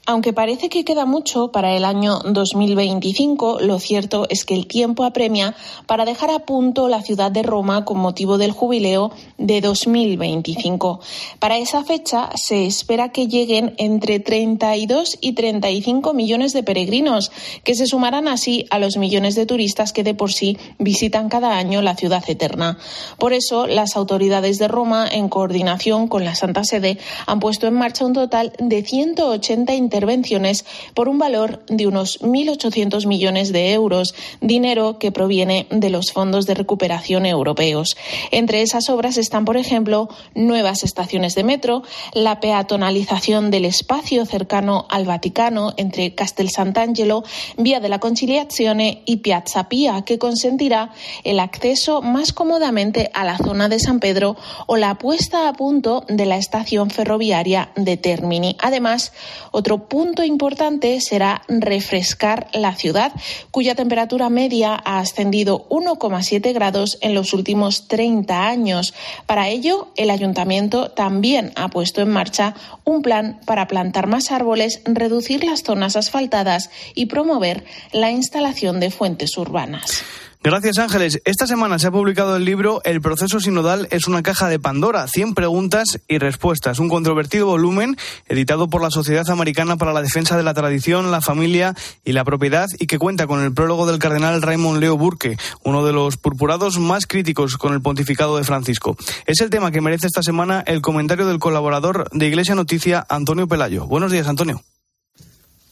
Aunque 0.07 0.35
parece 0.35 0.69
que 0.69 0.85
queda 0.85 1.07
mucho 1.07 1.51
para 1.51 1.75
el 1.75 1.83
año 1.87 2.19
2025, 2.19 3.61
lo 3.61 3.79
cierto 3.79 4.27
es 4.29 4.45
que 4.45 4.53
el 4.55 4.67
tiempo 4.67 5.05
apremia 5.05 5.55
para 5.87 6.05
dejar 6.05 6.31
a 6.31 6.41
punto 6.41 6.91
la 6.91 7.01
ciudad 7.01 7.31
de 7.31 7.43
Roma 7.43 7.87
con 7.87 8.01
motivo 8.01 8.37
del 8.37 8.53
jubileo 8.53 9.13
de 9.39 9.63
2025. 9.63 11.01
Para 11.39 11.57
esa 11.57 11.85
fecha 11.85 12.29
se 12.35 12.67
espera 12.67 13.13
que 13.13 13.29
lleguen 13.29 13.75
entre 13.79 14.21
32 14.21 15.17
y 15.23 15.33
35 15.33 16.13
millones 16.13 16.53
de 16.53 16.63
peregrinos, 16.63 17.33
que 17.63 17.75
se 17.75 17.87
sumarán 17.87 18.29
así 18.29 18.67
a 18.69 18.79
los 18.79 18.99
millones 18.99 19.37
de 19.37 19.47
turistas 19.47 19.95
que 19.95 20.05
de 20.05 20.13
por 20.13 20.35
sí 20.35 20.59
visitan 20.79 21.31
cada 21.31 21.57
año 21.57 21.81
la 21.81 21.97
ciudad 21.97 22.25
eterna. 22.29 22.77
Por 23.19 23.33
eso, 23.33 23.67
las 23.67 23.97
autoridades 23.97 24.59
de 24.59 24.69
Roma, 24.69 25.09
en 25.11 25.31
coordinación 25.31 26.09
con 26.09 26.27
la 26.27 26.35
Santa 26.35 26.63
Sede, 26.63 26.99
han 27.25 27.41
puesto 27.41 27.67
en 27.67 27.73
marcha 27.73 28.05
un 28.05 28.13
total 28.13 28.53
de 28.59 28.83
180 28.83 29.73
intervenciones 29.95 30.65
por 30.93 31.09
un 31.09 31.19
valor 31.19 31.65
de 31.69 31.87
unos 31.87 32.21
1.800 32.21 33.07
millones 33.07 33.53
de 33.53 33.73
euros, 33.73 34.15
dinero 34.41 34.99
que 34.99 35.13
proviene 35.13 35.69
de 35.71 35.89
los 35.89 36.11
fondos 36.11 36.47
de 36.47 36.55
recuperación 36.55 37.27
europeos. 37.27 37.97
Entre 38.33 38.63
esas 38.63 38.91
obras 38.91 39.17
están, 39.19 39.45
por 39.45 39.57
ejemplo, 39.57 40.09
nuevas 40.35 40.83
estaciones 40.83 41.37
de 41.37 41.45
metro, 41.45 41.85
la 42.13 42.41
peatonalización 42.41 43.53
del 43.53 43.67
espacio 43.67 44.27
cercano 44.27 44.87
al 44.91 45.05
Vaticano 45.05 45.75
entre 45.77 46.17
Castel 46.17 46.51
Sant'Angelo, 46.51 47.23
Vía 47.57 47.79
de 47.79 47.89
la 47.89 48.01
Conciliazione 48.01 49.03
y 49.07 49.19
Piazza 49.19 49.69
Pia, 49.69 50.03
que 50.03 50.19
consentirá 50.19 50.91
el 51.23 51.39
acceso 51.39 52.03
más 52.03 52.33
cómodamente 52.33 53.13
a 53.15 53.25
la 53.25 53.39
zona 53.39 53.69
de 53.69 53.79
San 53.79 54.01
Pedro 54.01 54.37
o 54.67 54.77
la 54.77 54.97
puesta 54.97 55.49
a 55.49 55.53
punto 55.53 56.05
de 56.09 56.27
la 56.27 56.37
estación 56.37 56.91
ferroviaria 56.91 57.71
de 57.77 57.97
Termini. 57.97 58.57
Además, 58.59 59.13
otro 59.53 59.84
punto 59.89 60.23
importante 60.23 61.01
será 61.01 61.43
refrescar 61.49 62.49
la 62.53 62.75
ciudad, 62.75 63.13
cuya 63.51 63.75
temperatura 63.75 64.29
media 64.29 64.81
ha 64.85 64.99
ascendido 64.99 65.69
1,7 65.69 66.53
grados 66.53 66.99
en 67.01 67.15
los 67.15 67.33
últimos 67.33 67.89
30 67.89 68.47
años. 68.47 68.95
Para 69.27 69.49
ello, 69.49 69.89
el 69.97 70.11
ayuntamiento 70.11 70.91
también 70.91 71.53
ha 71.57 71.69
puesto 71.69 72.01
en 72.01 72.11
marcha 72.11 72.55
un 72.85 73.03
plan 73.03 73.41
para 73.45 73.67
plantar 73.67 74.07
más 74.07 74.31
árboles, 74.31 74.81
reducir 74.85 75.45
las 75.45 75.63
zonas 75.63 75.97
asfaltadas 75.97 76.71
y 76.95 77.07
promover 77.07 77.65
la 77.93 78.11
instalación 78.11 78.81
de 78.81 78.91
fuentes 78.91 79.37
urbanas. 79.37 80.05
Gracias 80.47 80.77
Ángeles. 80.79 81.23
Esta 81.25 81.47
semana 81.47 81.79
se 81.79 81.87
ha 81.87 81.91
publicado 81.91 82.37
el 82.37 82.45
libro 82.45 82.83
El 82.85 83.01
proceso 83.01 83.41
sinodal 83.41 83.89
es 83.91 84.07
una 84.07 84.23
caja 84.23 84.47
de 84.51 84.59
Pandora, 84.59 85.09
100 85.09 85.33
preguntas 85.33 86.01
y 86.07 86.19
respuestas, 86.19 86.81
un 86.81 86.91
controvertido 86.91 87.47
volumen 87.47 87.97
editado 88.29 88.69
por 88.69 88.83
la 88.83 88.91
Sociedad 88.91 89.25
Americana 89.31 89.79
para 89.79 89.95
la 89.95 90.03
Defensa 90.03 90.37
de 90.37 90.43
la 90.43 90.53
Tradición, 90.53 91.11
la 91.11 91.23
Familia 91.23 91.75
y 92.05 92.13
la 92.13 92.25
Propiedad 92.25 92.67
y 92.79 92.87
que 92.87 92.99
cuenta 92.99 93.27
con 93.27 93.43
el 93.43 93.55
prólogo 93.55 93.87
del 93.87 93.99
cardenal 93.99 94.43
Raymond 94.43 94.81
Leo 94.81 94.99
Burke, 94.99 95.39
uno 95.63 95.83
de 95.83 95.95
los 95.95 96.19
purpurados 96.19 96.79
más 96.79 97.07
críticos 97.07 97.57
con 97.57 97.73
el 97.73 97.81
pontificado 97.81 98.37
de 98.37 98.45
Francisco. 98.45 98.99
Es 99.25 99.41
el 99.41 99.49
tema 99.49 99.71
que 99.71 99.81
merece 99.81 100.09
esta 100.09 100.23
semana 100.23 100.63
el 100.67 100.83
comentario 100.83 101.27
del 101.27 101.39
colaborador 101.39 102.07
de 102.13 102.27
Iglesia 102.27 102.55
Noticia, 102.55 103.07
Antonio 103.09 103.49
Pelayo. 103.49 103.87
Buenos 103.87 104.13
días, 104.13 104.29
Antonio. 104.29 104.63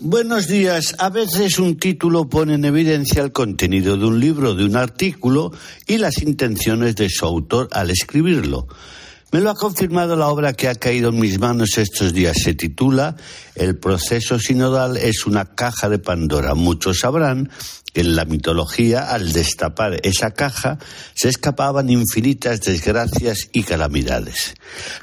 Buenos 0.05 0.49
días. 0.49 0.97
A 0.99 1.11
veces 1.11 1.61
un 1.61 1.77
título 1.77 2.29
pone 2.29 2.55
en 2.55 2.65
evidencia 2.65 3.23
el 3.23 3.31
contenido 3.31 3.97
de 3.97 4.05
un 4.05 4.19
libro, 4.19 4.57
de 4.57 4.65
un 4.65 4.75
artículo 4.75 5.53
y 5.87 5.99
las 5.99 6.21
intenciones 6.23 6.97
de 6.97 7.09
su 7.09 7.25
autor 7.25 7.69
al 7.71 7.89
escribirlo. 7.89 8.67
Me 9.31 9.41
lo 9.41 9.51
ha 9.51 9.55
confirmado 9.55 10.17
la 10.17 10.27
obra 10.27 10.55
que 10.55 10.67
ha 10.67 10.75
caído 10.75 11.11
en 11.11 11.21
mis 11.21 11.39
manos 11.39 11.79
estos 11.79 12.13
días. 12.13 12.37
Se 12.43 12.55
titula 12.55 13.15
El 13.55 13.79
proceso 13.79 14.41
sinodal 14.41 14.97
es 14.97 15.25
una 15.25 15.55
caja 15.55 15.89
de 15.89 16.01
Pandora. 16.01 16.57
Muchos 16.57 16.99
sabrán 16.99 17.49
en 17.95 18.17
la 18.17 18.25
mitología, 18.25 19.11
al 19.13 19.33
destapar 19.33 20.01
esa 20.03 20.33
caja, 20.33 20.79
se 21.15 21.29
escapaban 21.29 21.91
infinitas 21.91 22.61
desgracias 22.63 23.49
y 23.53 23.65
calamidades. 23.65 24.55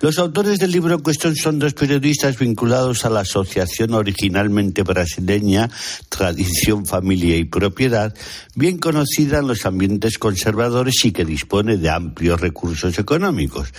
Los 0.01 0.17
autores 0.17 0.58
del 0.58 0.72
libro 0.72 0.96
en 0.96 1.01
cuestión 1.01 1.36
son 1.36 1.60
dos 1.60 1.74
periodistas 1.74 2.38
vinculados 2.39 3.05
a 3.05 3.10
la 3.10 3.22
asociación 3.22 3.93
originalmente 3.93 4.84
brasileña 4.84 5.69
Tradición, 6.10 6.86
Familia 6.86 7.38
y 7.38 7.46
Propiedad, 7.46 8.15
bien 8.55 8.79
conocida 8.79 9.39
en 9.39 9.48
los 9.48 9.65
ambientes 9.65 10.17
conservadores 10.17 11.05
y 11.05 11.12
que 11.12 11.25
dispone 11.25 11.77
de 11.77 11.89
amplios 11.89 12.41
recursos 12.41 12.98
económicos. 12.98 13.69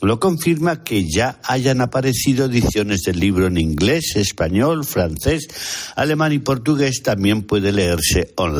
Lo 0.00 0.18
confirma 0.20 0.82
que 0.82 1.04
ya 1.08 1.38
hayan 1.44 1.80
aparecido 1.80 2.46
ediciones 2.46 3.02
del 3.02 3.20
libro 3.20 3.46
en 3.46 3.58
inglés, 3.58 4.16
español, 4.16 4.84
francés, 4.84 5.48
alemán 5.96 6.32
y 6.32 6.38
portugués, 6.38 7.02
también 7.02 7.42
puede 7.42 7.72
leerse 7.72 8.32
online. 8.36 8.53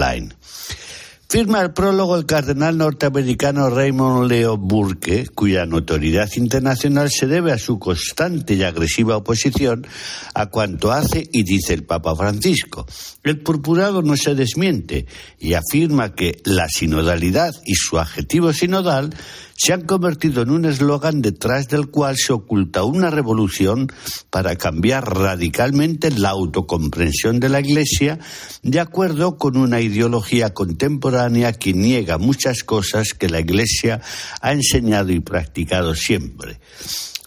Firma 1.35 1.63
el 1.63 1.73
prólogo 1.73 2.17
el 2.17 2.27
cardenal 2.27 2.79
norteamericano 2.79 3.69
Raymond 3.69 4.31
Leo 4.31 4.57
Burke, 4.57 5.27
cuya 5.35 5.67
notoriedad 5.67 6.31
internacional 6.37 7.11
se 7.11 7.27
debe 7.27 7.51
a 7.51 7.59
su 7.59 7.81
constante 7.81 8.55
y 8.55 8.63
agresiva 8.63 9.17
oposición 9.17 9.85
a 10.33 10.47
cuanto 10.47 10.93
hace 10.93 11.29
y 11.33 11.43
dice 11.43 11.75
el 11.75 11.83
Papa 11.83 12.15
Francisco. 12.15 12.87
El 13.25 13.41
purpurado 13.41 14.01
no 14.03 14.17
se 14.17 14.37
desmiente 14.37 15.07
y 15.41 15.55
afirma 15.55 16.15
que 16.15 16.41
la 16.45 16.69
sinodalidad 16.69 17.53
y 17.67 17.75
su 17.75 17.99
adjetivo 17.99 18.53
sinodal 18.53 19.11
se 19.57 19.73
han 19.73 19.83
convertido 19.83 20.43
en 20.43 20.51
un 20.51 20.65
eslogan 20.65 21.23
detrás 21.23 21.69
del 21.69 21.89
cual 21.89 22.17
se 22.17 22.33
oculta 22.33 22.85
una 22.85 23.11
revolución 23.11 23.93
para 24.31 24.57
cambiar 24.57 25.17
radicalmente 25.17 26.11
la 26.11 26.31
autocomprensión 26.31 27.41
de 27.41 27.49
la 27.49 27.61
Iglesia 27.61 28.19
de 28.63 28.81
acuerdo 28.81 29.39
con 29.39 29.57
una 29.57 29.81
ideología 29.81 30.53
contemporánea 30.53 31.53
que 31.53 31.73
niega 31.73 32.19
muchas 32.19 32.65
cosas 32.65 33.15
que 33.15 33.29
la 33.29 33.41
Iglesia 33.41 34.01
ha 34.41 34.53
enseñado 34.53 35.13
y 35.13 35.21
practicado 35.21 35.95
siempre. 35.95 36.59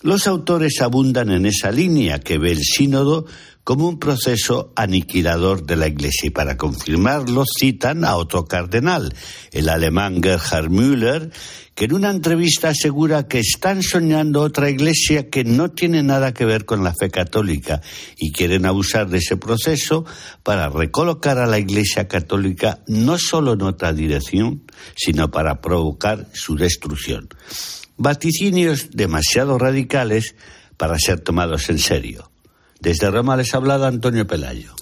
Los 0.08 0.26
autores 0.26 0.80
abundan 0.80 1.32
en 1.32 1.46
esa 1.46 1.70
línea 1.70 2.22
que 2.22 2.38
ve 2.38 2.54
el 2.54 2.64
sínodo 2.64 3.26
como 3.66 3.90
un 3.90 4.00
proceso 4.00 4.72
aniquilador 4.78 5.66
de 5.66 5.76
la 5.76 5.90
Iglesia. 5.90 6.28
Y 6.28 6.30
para 6.30 6.56
confirmarlo 6.56 7.44
citan 7.60 8.06
a 8.06 8.16
otro 8.16 8.46
cardenal, 8.46 9.14
el 9.52 9.68
alemán 9.68 10.24
Gerhard 10.24 10.70
Müller, 10.70 11.30
que 11.76 11.84
en 11.84 11.94
una 11.94 12.10
entrevista 12.10 12.70
asegura 12.70 13.28
que 13.28 13.40
están 13.40 13.84
soñando 13.84 14.44
otra 14.44 14.70
iglesia 14.70 15.30
que 15.30 15.44
no 15.44 15.72
tiene 15.72 16.04
nada 16.04 16.34
que 16.34 16.46
ver 16.46 16.64
con 16.64 16.86
la 16.86 16.94
fe 16.98 17.10
católica 17.10 17.82
y 18.18 18.32
quieren 18.32 18.66
abusar 18.66 19.10
de 19.10 19.18
ese 19.18 19.36
proceso 19.36 20.06
para 20.42 20.70
recolocar 20.70 21.38
a 21.38 21.48
la 21.48 21.60
iglesia 21.60 22.08
católica 22.08 22.80
no 22.88 23.18
solo 23.18 23.56
en 23.56 23.62
otra 23.64 23.92
dirección, 23.92 24.64
sino 24.96 25.32
para 25.32 25.60
provocar 25.60 26.30
su 26.34 26.56
destrucción. 26.56 27.28
Vaticinios 27.98 28.92
demasiado 28.92 29.58
radicales 29.58 30.36
para 30.78 31.00
ser 31.00 31.20
tomados 31.20 31.70
en 31.70 31.80
serio. 31.80 32.32
Desde 32.80 33.10
Roma 33.10 33.36
les 33.36 33.54
ha 33.54 33.58
hablado 33.58 33.86
Antonio 33.86 34.28
Pelayo. 34.28 34.74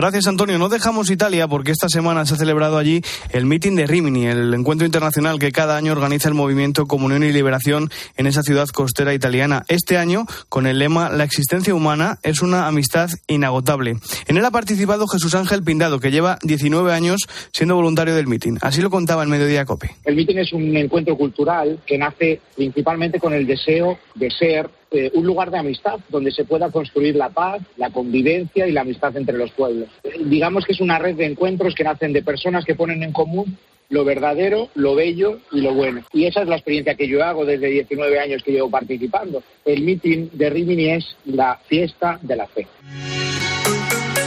Gracias, 0.00 0.28
Antonio. 0.28 0.56
No 0.56 0.70
dejamos 0.70 1.10
Italia 1.10 1.46
porque 1.46 1.72
esta 1.72 1.90
semana 1.90 2.24
se 2.24 2.32
ha 2.32 2.38
celebrado 2.38 2.78
allí 2.78 3.02
el 3.34 3.44
meeting 3.44 3.76
de 3.76 3.86
Rimini, 3.86 4.28
el 4.28 4.54
encuentro 4.54 4.86
internacional 4.86 5.38
que 5.38 5.52
cada 5.52 5.76
año 5.76 5.92
organiza 5.92 6.26
el 6.26 6.34
movimiento 6.34 6.86
Comunión 6.86 7.22
y 7.22 7.32
Liberación 7.32 7.90
en 8.16 8.26
esa 8.26 8.42
ciudad 8.42 8.66
costera 8.68 9.12
italiana. 9.12 9.62
Este 9.68 9.98
año, 9.98 10.24
con 10.48 10.66
el 10.66 10.78
lema 10.78 11.10
La 11.10 11.24
existencia 11.24 11.74
humana 11.74 12.18
es 12.22 12.40
una 12.40 12.66
amistad 12.66 13.10
inagotable. 13.26 13.96
En 14.26 14.38
él 14.38 14.44
ha 14.46 14.50
participado 14.50 15.06
Jesús 15.06 15.34
Ángel 15.34 15.62
Pindado, 15.62 16.00
que 16.00 16.10
lleva 16.10 16.38
19 16.44 16.94
años 16.94 17.20
siendo 17.52 17.76
voluntario 17.76 18.14
del 18.14 18.26
meeting. 18.26 18.56
Así 18.62 18.80
lo 18.80 18.88
contaba 18.88 19.22
en 19.22 19.28
Mediodía 19.28 19.66
Cope. 19.66 19.96
El 20.06 20.16
meeting 20.16 20.36
es 20.36 20.54
un 20.54 20.74
encuentro 20.78 21.14
cultural 21.14 21.78
que 21.84 21.98
nace 21.98 22.40
principalmente 22.56 23.20
con 23.20 23.34
el 23.34 23.46
deseo 23.46 23.98
de 24.14 24.30
ser 24.30 24.70
eh, 24.90 25.10
un 25.14 25.24
lugar 25.24 25.50
de 25.50 25.58
amistad 25.58 26.00
donde 26.08 26.32
se 26.32 26.44
pueda 26.44 26.70
construir 26.70 27.14
la 27.16 27.30
paz, 27.30 27.62
la 27.76 27.90
convivencia 27.90 28.66
y 28.66 28.72
la 28.72 28.80
amistad 28.80 29.16
entre 29.16 29.38
los 29.38 29.50
pueblos. 29.52 29.88
Eh, 30.02 30.10
digamos 30.24 30.64
que 30.64 30.72
es 30.72 30.80
una 30.80 30.98
red 30.98 31.14
de 31.16 31.26
encuentros 31.26 31.74
que 31.74 31.84
nacen 31.84 32.12
de 32.12 32.22
personas 32.22 32.64
que 32.64 32.74
ponen 32.74 33.02
en 33.02 33.12
común 33.12 33.56
lo 33.90 34.04
verdadero, 34.04 34.68
lo 34.74 34.94
bello 34.94 35.40
y 35.52 35.60
lo 35.60 35.74
bueno. 35.74 36.02
Y 36.12 36.26
esa 36.26 36.42
es 36.42 36.48
la 36.48 36.56
experiencia 36.56 36.94
que 36.94 37.08
yo 37.08 37.24
hago 37.24 37.44
desde 37.44 37.68
19 37.68 38.18
años 38.20 38.42
que 38.42 38.52
llevo 38.52 38.70
participando. 38.70 39.42
El 39.64 39.82
meeting 39.82 40.28
de 40.32 40.48
Rimini 40.48 40.90
es 40.90 41.16
la 41.24 41.60
fiesta 41.66 42.18
de 42.22 42.36
la 42.36 42.46
fe. 42.46 42.66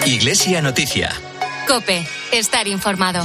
Iglesia 0.05 0.62
Noticia. 0.62 1.12
Cope, 1.65 2.03
estar 2.34 2.67
informado. 2.67 3.24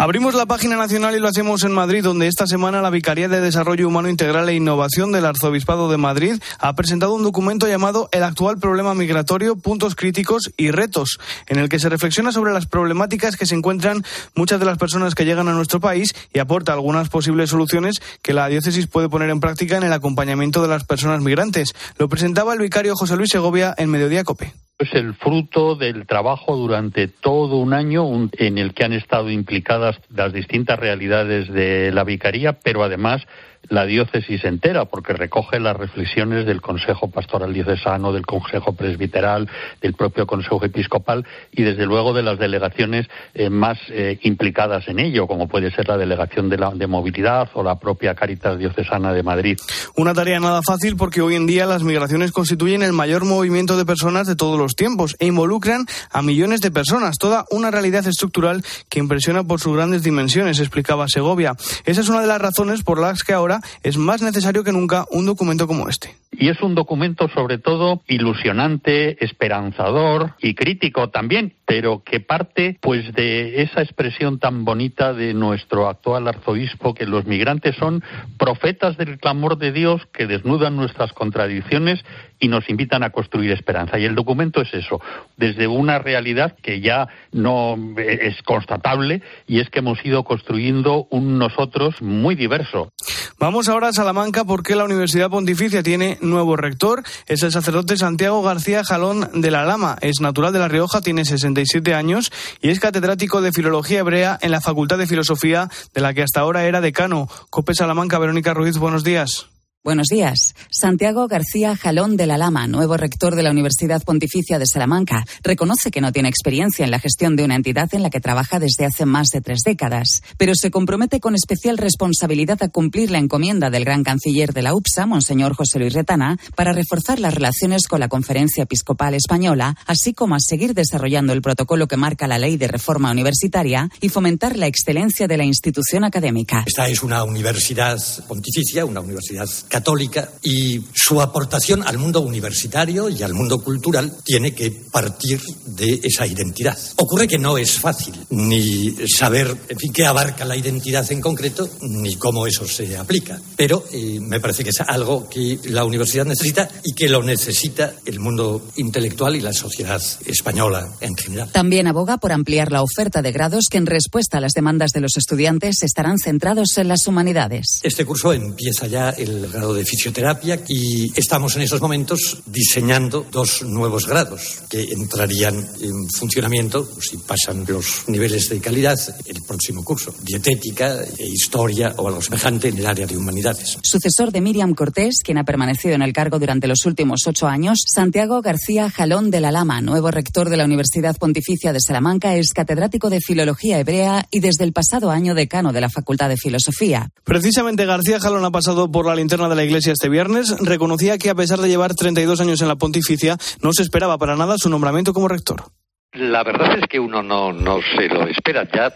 Abrimos 0.00 0.32
la 0.32 0.46
página 0.46 0.76
nacional 0.76 1.14
y 1.14 1.18
lo 1.18 1.28
hacemos 1.28 1.62
en 1.62 1.72
Madrid, 1.72 2.02
donde 2.02 2.26
esta 2.26 2.46
semana 2.46 2.80
la 2.80 2.88
Vicaría 2.88 3.28
de 3.28 3.42
Desarrollo 3.42 3.86
Humano 3.86 4.08
Integral 4.08 4.48
e 4.48 4.54
Innovación 4.54 5.12
del 5.12 5.26
Arzobispado 5.26 5.90
de 5.90 5.98
Madrid 5.98 6.40
ha 6.58 6.74
presentado 6.74 7.12
un 7.12 7.22
documento 7.22 7.68
llamado 7.68 8.08
El 8.10 8.22
actual 8.22 8.56
problema 8.56 8.94
migratorio, 8.94 9.56
puntos 9.56 9.94
críticos 9.94 10.52
y 10.56 10.70
retos, 10.70 11.18
en 11.48 11.58
el 11.58 11.68
que 11.68 11.78
se 11.78 11.90
reflexiona 11.90 12.32
sobre 12.32 12.54
las 12.54 12.64
problemáticas 12.64 13.36
que 13.36 13.44
se 13.44 13.54
encuentran 13.54 14.02
muchas 14.34 14.58
de 14.58 14.64
las 14.64 14.78
personas 14.78 15.14
que 15.14 15.26
llegan 15.26 15.48
a 15.48 15.52
nuestro 15.52 15.80
país 15.80 16.14
y 16.32 16.38
aporta 16.38 16.72
algunas 16.72 17.10
posibles 17.10 17.50
soluciones 17.50 18.00
que 18.22 18.32
la 18.32 18.48
diócesis 18.48 18.86
puede 18.86 19.10
poner 19.10 19.28
en 19.28 19.40
práctica 19.40 19.76
en 19.76 19.82
el 19.82 19.92
acompañamiento 19.92 20.62
de 20.62 20.68
las 20.68 20.84
personas 20.84 21.20
migrantes. 21.20 21.74
Lo 21.98 22.08
presentaba 22.08 22.54
el 22.54 22.60
vicario 22.60 22.96
José 22.96 23.16
Luis 23.16 23.28
Segovia 23.28 23.74
en 23.76 23.90
Mediodía 23.90 24.24
Cope 24.24 24.54
es 24.80 24.94
el 24.94 25.14
fruto 25.14 25.74
del 25.76 26.06
trabajo 26.06 26.56
durante 26.56 27.06
todo 27.06 27.56
un 27.56 27.74
año 27.74 28.04
en 28.32 28.58
el 28.58 28.72
que 28.72 28.84
han 28.84 28.94
estado 28.94 29.30
implicadas 29.30 30.00
las 30.08 30.32
distintas 30.32 30.78
realidades 30.78 31.52
de 31.52 31.92
la 31.92 32.02
vicaría, 32.02 32.54
pero 32.54 32.82
además 32.82 33.26
la 33.68 33.86
diócesis 33.86 34.44
entera, 34.44 34.86
porque 34.86 35.12
recoge 35.12 35.60
las 35.60 35.76
reflexiones 35.76 36.46
del 36.46 36.60
Consejo 36.60 37.08
Pastoral 37.08 37.52
Diocesano, 37.52 38.12
del 38.12 38.26
Consejo 38.26 38.72
Presbiteral, 38.72 39.48
del 39.80 39.94
propio 39.94 40.26
Consejo 40.26 40.64
Episcopal 40.64 41.26
y, 41.52 41.62
desde 41.62 41.86
luego, 41.86 42.12
de 42.12 42.22
las 42.22 42.38
delegaciones 42.38 43.06
eh, 43.34 43.50
más 43.50 43.78
eh, 43.90 44.18
implicadas 44.22 44.88
en 44.88 44.98
ello, 44.98 45.26
como 45.26 45.48
puede 45.48 45.70
ser 45.70 45.88
la 45.88 45.96
Delegación 45.96 46.48
de, 46.48 46.58
la, 46.58 46.70
de 46.70 46.86
Movilidad 46.86 47.48
o 47.54 47.62
la 47.62 47.78
propia 47.78 48.14
Caritas 48.14 48.58
Diocesana 48.58 49.12
de 49.12 49.22
Madrid. 49.22 49.58
Una 49.96 50.14
tarea 50.14 50.40
nada 50.40 50.60
fácil 50.66 50.96
porque 50.96 51.20
hoy 51.20 51.36
en 51.36 51.46
día 51.46 51.66
las 51.66 51.82
migraciones 51.82 52.32
constituyen 52.32 52.82
el 52.82 52.92
mayor 52.92 53.24
movimiento 53.24 53.76
de 53.76 53.84
personas 53.84 54.26
de 54.26 54.36
todos 54.36 54.58
los 54.58 54.74
tiempos 54.74 55.16
e 55.18 55.26
involucran 55.26 55.86
a 56.10 56.22
millones 56.22 56.60
de 56.60 56.70
personas, 56.70 57.18
toda 57.18 57.44
una 57.50 57.70
realidad 57.70 58.06
estructural 58.06 58.64
que 58.88 58.98
impresiona 58.98 59.44
por 59.44 59.60
sus 59.60 59.76
grandes 59.76 60.02
dimensiones, 60.02 60.58
explicaba 60.58 61.06
Segovia. 61.08 61.54
Esa 61.84 62.00
es 62.00 62.08
una 62.08 62.20
de 62.20 62.26
las 62.26 62.40
razones 62.40 62.82
por 62.82 63.00
las 63.00 63.22
que 63.22 63.32
ahora 63.32 63.49
es 63.82 63.96
más 63.96 64.22
necesario 64.22 64.62
que 64.62 64.72
nunca 64.72 65.06
un 65.10 65.26
documento 65.26 65.66
como 65.66 65.88
este. 65.88 66.14
Y 66.30 66.48
es 66.48 66.60
un 66.62 66.74
documento 66.74 67.28
sobre 67.34 67.58
todo 67.58 68.02
ilusionante, 68.06 69.22
esperanzador 69.24 70.34
y 70.40 70.54
crítico 70.54 71.10
también, 71.10 71.54
pero 71.70 72.02
que 72.02 72.18
parte 72.18 72.78
pues 72.80 73.14
de 73.14 73.62
esa 73.62 73.80
expresión 73.80 74.40
tan 74.40 74.64
bonita 74.64 75.12
de 75.12 75.34
nuestro 75.34 75.88
actual 75.88 76.26
arzobispo 76.26 76.94
que 76.94 77.06
los 77.06 77.26
migrantes 77.26 77.76
son 77.76 78.02
profetas 78.38 78.96
del 78.96 79.20
clamor 79.20 79.56
de 79.56 79.70
Dios 79.70 80.02
que 80.12 80.26
desnudan 80.26 80.74
nuestras 80.74 81.12
contradicciones 81.12 82.04
y 82.40 82.48
nos 82.48 82.68
invitan 82.68 83.04
a 83.04 83.10
construir 83.10 83.52
esperanza. 83.52 84.00
Y 84.00 84.04
el 84.04 84.16
documento 84.16 84.62
es 84.62 84.74
eso, 84.74 85.00
desde 85.36 85.68
una 85.68 86.00
realidad 86.00 86.56
que 86.60 86.80
ya 86.80 87.06
no 87.30 87.76
es 87.98 88.42
constatable 88.42 89.22
y 89.46 89.60
es 89.60 89.70
que 89.70 89.78
hemos 89.78 90.04
ido 90.04 90.24
construyendo 90.24 91.06
un 91.10 91.38
nosotros 91.38 92.02
muy 92.02 92.34
diverso. 92.34 92.90
Vamos 93.38 93.68
ahora 93.70 93.88
a 93.88 93.92
Salamanca 93.92 94.44
porque 94.44 94.76
la 94.76 94.84
Universidad 94.84 95.30
Pontificia 95.30 95.82
tiene 95.82 96.18
nuevo 96.20 96.56
rector. 96.56 97.02
Es 97.26 97.42
el 97.42 97.52
sacerdote 97.52 97.96
Santiago 97.96 98.42
García 98.42 98.84
Jalón 98.84 99.40
de 99.40 99.50
la 99.50 99.64
Lama. 99.64 99.96
Es 100.02 100.20
natural 100.20 100.52
de 100.52 100.58
La 100.58 100.68
Rioja, 100.68 101.00
tiene 101.00 101.24
67 101.64 101.94
años 101.94 102.32
y 102.60 102.70
es 102.70 102.80
catedrático 102.80 103.40
de 103.40 103.52
Filología 103.52 104.00
Hebrea 104.00 104.38
en 104.40 104.50
la 104.50 104.60
Facultad 104.60 104.98
de 104.98 105.06
Filosofía 105.06 105.68
de 105.94 106.00
la 106.00 106.14
que 106.14 106.22
hasta 106.22 106.40
ahora 106.40 106.64
era 106.64 106.80
decano. 106.80 107.28
Cope 107.50 107.74
Salamanca, 107.74 108.18
Verónica 108.18 108.54
Ruiz, 108.54 108.78
buenos 108.78 109.04
días. 109.04 109.48
Buenos 109.82 110.08
días. 110.08 110.54
Santiago 110.70 111.26
García 111.26 111.74
Jalón 111.74 112.18
de 112.18 112.26
la 112.26 112.36
Lama, 112.36 112.66
nuevo 112.66 112.98
rector 112.98 113.34
de 113.34 113.42
la 113.42 113.50
Universidad 113.50 114.02
Pontificia 114.02 114.58
de 114.58 114.66
Salamanca, 114.66 115.24
reconoce 115.42 115.90
que 115.90 116.02
no 116.02 116.12
tiene 116.12 116.28
experiencia 116.28 116.84
en 116.84 116.90
la 116.90 116.98
gestión 116.98 117.34
de 117.34 117.44
una 117.44 117.54
entidad 117.54 117.88
en 117.94 118.02
la 118.02 118.10
que 118.10 118.20
trabaja 118.20 118.58
desde 118.58 118.84
hace 118.84 119.06
más 119.06 119.28
de 119.28 119.40
tres 119.40 119.60
décadas, 119.64 120.22
pero 120.36 120.54
se 120.54 120.70
compromete 120.70 121.18
con 121.18 121.34
especial 121.34 121.78
responsabilidad 121.78 122.62
a 122.62 122.68
cumplir 122.68 123.10
la 123.10 123.20
encomienda 123.20 123.70
del 123.70 123.86
gran 123.86 124.04
canciller 124.04 124.52
de 124.52 124.60
la 124.60 124.74
UPSA, 124.74 125.06
Monseñor 125.06 125.54
José 125.54 125.78
Luis 125.78 125.94
Retana, 125.94 126.36
para 126.54 126.74
reforzar 126.74 127.18
las 127.18 127.32
relaciones 127.32 127.86
con 127.88 128.00
la 128.00 128.08
Conferencia 128.08 128.64
Episcopal 128.64 129.14
Española, 129.14 129.78
así 129.86 130.12
como 130.12 130.34
a 130.34 130.40
seguir 130.40 130.74
desarrollando 130.74 131.32
el 131.32 131.40
protocolo 131.40 131.88
que 131.88 131.96
marca 131.96 132.26
la 132.26 132.38
ley 132.38 132.58
de 132.58 132.68
reforma 132.68 133.10
universitaria 133.10 133.88
y 134.02 134.10
fomentar 134.10 134.58
la 134.58 134.66
excelencia 134.66 135.26
de 135.26 135.38
la 135.38 135.44
institución 135.44 136.04
académica. 136.04 136.64
Esta 136.66 136.86
es 136.86 137.02
una 137.02 137.24
universidad 137.24 137.98
pontificia, 138.28 138.84
una 138.84 139.00
universidad 139.00 139.48
católica 139.70 140.32
y 140.42 140.82
su 140.92 141.22
aportación 141.22 141.82
al 141.86 141.96
mundo 141.96 142.20
universitario 142.20 143.08
y 143.08 143.22
al 143.22 143.32
mundo 143.32 143.62
cultural 143.62 144.12
tiene 144.24 144.52
que 144.52 144.70
partir 144.70 145.40
de 145.64 146.00
esa 146.02 146.26
identidad. 146.26 146.76
Ocurre 146.96 147.28
que 147.28 147.38
no 147.38 147.56
es 147.56 147.78
fácil 147.78 148.14
ni 148.30 148.94
saber 149.06 149.56
en 149.68 149.78
fin, 149.78 149.92
qué 149.92 150.04
abarca 150.04 150.44
la 150.44 150.56
identidad 150.56 151.10
en 151.12 151.20
concreto 151.20 151.68
ni 151.82 152.16
cómo 152.16 152.46
eso 152.46 152.66
se 152.66 152.96
aplica, 152.96 153.40
pero 153.56 153.84
eh, 153.92 154.18
me 154.20 154.40
parece 154.40 154.64
que 154.64 154.70
es 154.70 154.80
algo 154.80 155.28
que 155.28 155.58
la 155.64 155.84
universidad 155.84 156.26
necesita 156.26 156.68
y 156.84 156.92
que 156.92 157.08
lo 157.08 157.22
necesita 157.22 157.94
el 158.04 158.18
mundo 158.18 158.68
intelectual 158.76 159.36
y 159.36 159.40
la 159.40 159.52
sociedad 159.52 160.02
española 160.26 160.92
en 161.00 161.16
general. 161.16 161.52
También 161.52 161.86
aboga 161.86 162.18
por 162.18 162.32
ampliar 162.32 162.72
la 162.72 162.82
oferta 162.82 163.22
de 163.22 163.30
grados 163.30 163.66
que 163.70 163.78
en 163.78 163.86
respuesta 163.86 164.38
a 164.38 164.40
las 164.40 164.52
demandas 164.52 164.90
de 164.90 165.00
los 165.00 165.16
estudiantes 165.16 165.82
estarán 165.82 166.18
centrados 166.18 166.76
en 166.78 166.88
las 166.88 167.06
humanidades. 167.06 167.80
Este 167.82 168.04
curso 168.04 168.32
empieza 168.32 168.88
ya 168.88 169.10
el 169.10 169.50
de 169.68 169.84
fisioterapia 169.84 170.60
y 170.68 171.12
estamos 171.14 171.54
en 171.56 171.62
esos 171.62 171.80
momentos 171.80 172.38
diseñando 172.46 173.26
dos 173.30 173.62
nuevos 173.62 174.06
grados 174.06 174.62
que 174.70 174.82
entrarían 174.82 175.54
en 175.80 176.08
funcionamiento 176.08 176.88
si 177.00 177.18
pasan 177.18 177.64
los 177.68 178.04
niveles 178.08 178.48
de 178.48 178.60
calidad 178.60 178.98
el 179.26 179.42
próximo 179.46 179.84
curso, 179.84 180.14
dietética, 180.22 181.02
e 181.18 181.26
historia 181.26 181.94
o 181.98 182.08
algo 182.08 182.22
semejante 182.22 182.68
en 182.68 182.78
el 182.78 182.86
área 182.86 183.06
de 183.06 183.16
humanidades. 183.16 183.78
Sucesor 183.82 184.32
de 184.32 184.40
Miriam 184.40 184.74
Cortés, 184.74 185.16
quien 185.22 185.38
ha 185.38 185.44
permanecido 185.44 185.94
en 185.94 186.02
el 186.02 186.12
cargo 186.12 186.38
durante 186.38 186.66
los 186.66 186.86
últimos 186.86 187.20
ocho 187.26 187.46
años, 187.46 187.78
Santiago 187.86 188.40
García 188.40 188.90
Jalón 188.90 189.30
de 189.30 189.40
la 189.40 189.52
Lama, 189.52 189.82
nuevo 189.82 190.10
rector 190.10 190.48
de 190.48 190.56
la 190.56 190.64
Universidad 190.64 191.16
Pontificia 191.16 191.72
de 191.72 191.80
Salamanca, 191.80 192.34
es 192.34 192.52
catedrático 192.54 193.10
de 193.10 193.20
Filología 193.20 193.78
Hebrea 193.78 194.26
y 194.30 194.40
desde 194.40 194.64
el 194.64 194.72
pasado 194.72 195.10
año 195.10 195.34
decano 195.34 195.72
de 195.72 195.80
la 195.82 195.90
Facultad 195.90 196.30
de 196.30 196.38
Filosofía. 196.38 197.10
Precisamente 197.24 197.84
García 197.84 198.18
Jalón 198.20 198.44
ha 198.44 198.50
pasado 198.50 198.90
por 198.90 199.06
la 199.06 199.14
linterna 199.14 199.48
de 199.50 199.56
la 199.56 199.64
Iglesia 199.64 199.92
este 199.92 200.08
viernes, 200.08 200.56
reconocía 200.60 201.18
que 201.18 201.28
a 201.28 201.34
pesar 201.34 201.58
de 201.58 201.68
llevar 201.68 201.94
32 201.94 202.40
años 202.40 202.62
en 202.62 202.68
la 202.68 202.76
pontificia, 202.76 203.36
no 203.62 203.72
se 203.72 203.82
esperaba 203.82 204.16
para 204.16 204.36
nada 204.36 204.56
su 204.56 204.70
nombramiento 204.70 205.12
como 205.12 205.28
rector. 205.28 205.64
La 206.12 206.42
verdad 206.42 206.78
es 206.78 206.86
que 206.88 206.98
uno 206.98 207.22
no, 207.22 207.52
no 207.52 207.80
se 207.96 208.08
lo 208.08 208.26
espera. 208.26 208.66
Ya 208.72 208.86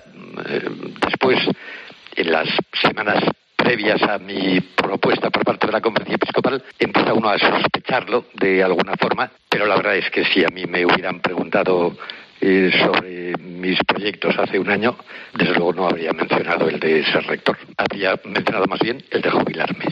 eh, 0.49 0.69
después, 1.01 1.38
en 2.17 2.33
las 2.33 2.49
semanas 2.83 3.23
previas 3.55 4.03
a 4.03 4.19
mi 4.19 4.61
propuesta 4.61 5.31
por 5.31 5.45
parte 5.45 5.67
de 5.67 5.73
la 5.73 5.81
conferencia 5.81 6.17
episcopal, 6.17 6.62
empieza 6.79 7.14
uno 7.14 7.29
a 7.29 7.38
sospecharlo 7.38 8.27
de 8.35 8.62
alguna 8.62 8.95
forma, 9.01 9.31
pero 9.49 9.67
la 9.67 9.77
verdad 9.77 9.97
es 9.97 10.11
que 10.11 10.25
si 10.25 10.45
a 10.45 10.49
mí 10.49 10.64
me 10.67 10.85
hubieran 10.85 11.21
preguntado 11.21 11.97
eh, 12.40 12.70
sobre 12.85 13.33
mis 13.38 13.79
proyectos 13.87 14.35
hace 14.38 14.59
un 14.59 14.70
año, 14.70 14.97
desde 15.35 15.55
luego 15.55 15.73
no 15.73 15.87
habría 15.87 16.12
mencionado 16.12 16.68
el 16.68 16.79
de 16.79 17.05
ser 17.05 17.25
rector. 17.27 17.57
Habría 17.77 18.20
mencionado 18.25 18.66
más 18.66 18.81
bien 18.81 19.03
el 19.11 19.23
de 19.23 19.31
jubilarme. 19.31 19.85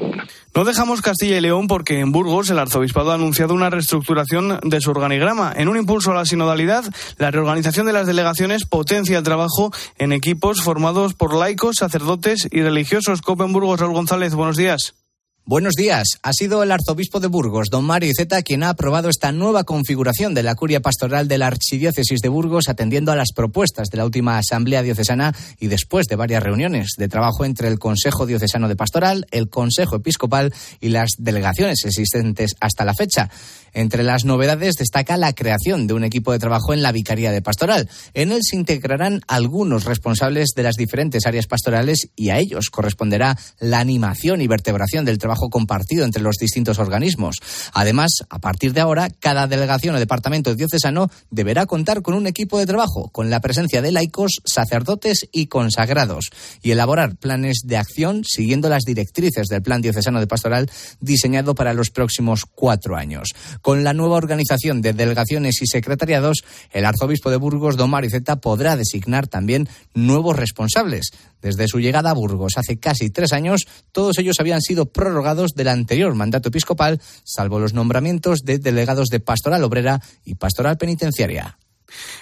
No 0.55 0.65
dejamos 0.65 1.01
Castilla 1.01 1.39
y 1.39 1.41
León 1.41 1.67
porque 1.67 2.01
en 2.01 2.13
Burgos 2.13 2.51
el 2.51 2.59
arzobispado 2.59 3.11
ha 3.11 3.15
anunciado 3.15 3.55
una 3.55 3.71
reestructuración 3.71 4.61
de 4.63 4.81
su 4.81 4.91
organigrama. 4.91 5.53
En 5.57 5.69
un 5.69 5.79
impulso 5.79 6.11
a 6.11 6.15
la 6.15 6.27
sinodalidad, 6.27 6.85
la 7.19 7.31
reorganización 7.31 7.87
de 7.87 7.95
las 7.95 8.07
delegaciones 8.07 8.67
potencia 8.67 9.17
el 9.17 9.25
trabajo 9.25 9.73
en 9.99 10.13
equipos 10.13 10.63
formados 10.63 11.15
por 11.15 11.35
laicos, 11.35 11.77
sacerdotes 11.77 12.49
y 12.51 12.61
religiosos. 12.61 13.23
Copen 13.23 13.53
Burgos, 13.53 13.81
Raúl 13.81 13.95
González, 13.95 14.35
buenos 14.35 14.57
días. 14.57 15.02
Buenos 15.45 15.75
días. 15.75 16.07
Ha 16.23 16.33
sido 16.33 16.63
el 16.63 16.71
arzobispo 16.71 17.19
de 17.19 17.27
Burgos, 17.27 17.67
don 17.69 17.85
Mario 17.85 18.09
Iceta, 18.09 18.43
quien 18.43 18.63
ha 18.63 18.69
aprobado 18.69 19.09
esta 19.09 19.33
nueva 19.33 19.65
configuración 19.65 20.35
de 20.35 20.45
la 20.45 20.55
curia 20.55 20.79
pastoral 20.79 21.27
de 21.27 21.37
la 21.37 21.49
Archidiócesis 21.49 22.21
de 22.21 22.29
Burgos, 22.29 22.69
atendiendo 22.69 23.11
a 23.11 23.17
las 23.17 23.33
propuestas 23.33 23.89
de 23.89 23.99
la 23.99 24.05
última 24.05 24.39
Asamblea 24.39 24.85
Diocesana 24.85 25.35
y 25.59 25.67
después 25.67 26.07
de 26.07 26.15
varias 26.15 26.45
reuniones 26.45 26.93
de 26.97 27.09
trabajo 27.09 27.45
entre 27.45 27.67
el 27.67 27.81
Consejo 27.81 28.25
Diocesano 28.25 28.69
de 28.69 28.77
Pastoral, 28.77 29.27
el 29.33 29.49
Consejo 29.51 29.97
Episcopal 29.97 30.55
y 30.81 30.91
las 30.91 31.11
delegaciones 31.19 31.85
existentes 31.85 32.55
hasta 32.61 32.85
la 32.85 32.95
fecha. 32.95 33.29
Entre 33.75 34.05
las 34.05 34.25
novedades 34.25 34.75
destaca 34.75 35.17
la 35.17 35.33
creación 35.33 35.87
de 35.87 35.95
un 35.95 36.05
equipo 36.05 36.31
de 36.31 36.39
trabajo 36.39 36.73
en 36.73 36.83
la 36.83 36.93
Vicaría 36.93 37.33
de 37.33 37.43
Pastoral. 37.43 37.89
En 38.15 38.31
él 38.31 38.41
se 38.43 38.55
integrarán 38.55 39.23
algunos 39.27 39.87
responsables 39.87 40.51
de 40.55 40.63
las 40.63 40.77
diferentes 40.77 41.27
áreas 41.27 41.47
pastorales 41.47 42.11
y 42.15 42.29
a 42.29 42.39
ellos 42.39 42.71
corresponderá 42.71 43.37
la 43.59 43.81
animación 43.81 44.43
y 44.43 44.47
vertebración 44.47 45.05
del 45.05 45.19
trabajo 45.19 45.32
trabajo 45.33 45.49
compartido 45.49 46.05
entre 46.05 46.23
los 46.23 46.37
distintos 46.37 46.79
organismos. 46.79 47.37
Además, 47.73 48.11
a 48.29 48.39
partir 48.39 48.75
de 48.75 48.81
ahora, 48.81 49.09
cada 49.09 49.47
delegación 49.47 49.95
o 49.95 49.99
departamento 49.99 50.55
diocesano 50.55 51.09
deberá 51.31 51.65
contar 51.65 52.03
con 52.03 52.15
un 52.15 52.27
equipo 52.27 52.59
de 52.59 52.67
trabajo, 52.67 53.09
con 53.13 53.31
la 53.31 53.41
presencia 53.41 53.81
de 53.81 53.93
laicos, 53.93 54.43
sacerdotes 54.45 55.29
y 55.33 55.47
consagrados, 55.47 56.29
y 56.61 56.73
elaborar 56.73 57.17
planes 57.17 57.63
de 57.65 57.79
acción 57.79 58.25
siguiendo 58.25 58.69
las 58.69 58.83
directrices 58.85 59.47
del 59.49 59.63
Plan 59.63 59.81
Diocesano 59.81 60.21
de 60.21 60.27
Pastoral 60.27 60.71
diseñado 61.01 61.55
para 61.55 61.73
los 61.73 61.89
próximos 61.89 62.45
cuatro 62.45 62.97
años. 62.97 63.31
Con 63.63 63.85
la 63.85 63.95
nueva 63.95 64.17
organización 64.17 64.83
de 64.83 64.93
delegaciones 64.93 65.63
y 65.63 65.67
secretariados, 65.67 66.45
el 66.73 66.85
arzobispo 66.85 67.31
de 67.31 67.39
Burgos, 67.39 67.79
don 67.79 67.89
Mariceta, 67.89 68.37
podrá 68.37 68.77
designar 68.77 69.29
también 69.29 69.67
nuevos 69.95 70.37
responsables. 70.37 71.11
Desde 71.43 71.69
su 71.69 71.81
llegada 71.81 72.11
a 72.11 72.15
Burgos 72.15 72.55
hace 72.57 72.79
casi 72.79 73.11
tres 73.11 73.33
años, 73.33 73.67
todos 73.93 74.19
ellos 74.19 74.37
habían 74.41 74.63
sido 74.63 74.87
prorrogados 74.87 75.51
del 75.55 75.69
anterior 75.69 76.15
mandato 76.15 76.49
episcopal, 76.49 77.01
salvo 77.25 77.59
los 77.59 77.75
nombramientos 77.75 78.41
de 78.45 78.59
delegados 78.59 79.09
de 79.09 79.21
pastoral 79.21 79.65
obrera 79.65 80.01
y 80.25 80.37
pastoral 80.37 80.79
penitenciaria. 80.79 81.59